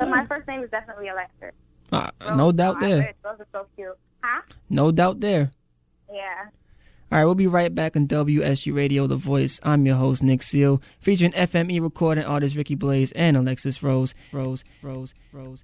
So 0.00 0.06
my 0.06 0.26
first 0.26 0.48
name 0.48 0.64
is 0.64 0.70
definitely 0.70 1.06
Alexis. 1.08 1.52
Uh, 1.92 2.10
Rose. 2.20 2.36
no 2.36 2.50
doubt 2.50 2.80
there. 2.80 3.12
Those 3.22 3.38
are 3.40 3.46
so 3.52 3.66
cute, 3.76 3.96
huh? 4.22 4.42
No 4.68 4.90
doubt 4.90 5.20
there. 5.20 5.52
Yeah. 6.12 6.46
All 7.12 7.18
right, 7.18 7.24
we'll 7.26 7.36
be 7.36 7.46
right 7.46 7.72
back 7.72 7.94
on 7.96 8.08
WSU 8.08 8.74
Radio, 8.74 9.06
The 9.06 9.14
Voice. 9.16 9.60
I'm 9.62 9.86
your 9.86 9.94
host, 9.94 10.22
Nick 10.24 10.42
Seal, 10.42 10.82
featuring 10.98 11.30
FME 11.32 11.80
recording 11.80 12.24
artist 12.24 12.56
Ricky 12.56 12.74
Blaze 12.74 13.12
and 13.12 13.36
Alexis 13.36 13.82
Rose. 13.84 14.14
Rose, 14.32 14.64
Rose, 14.82 15.14
Rose, 15.32 15.62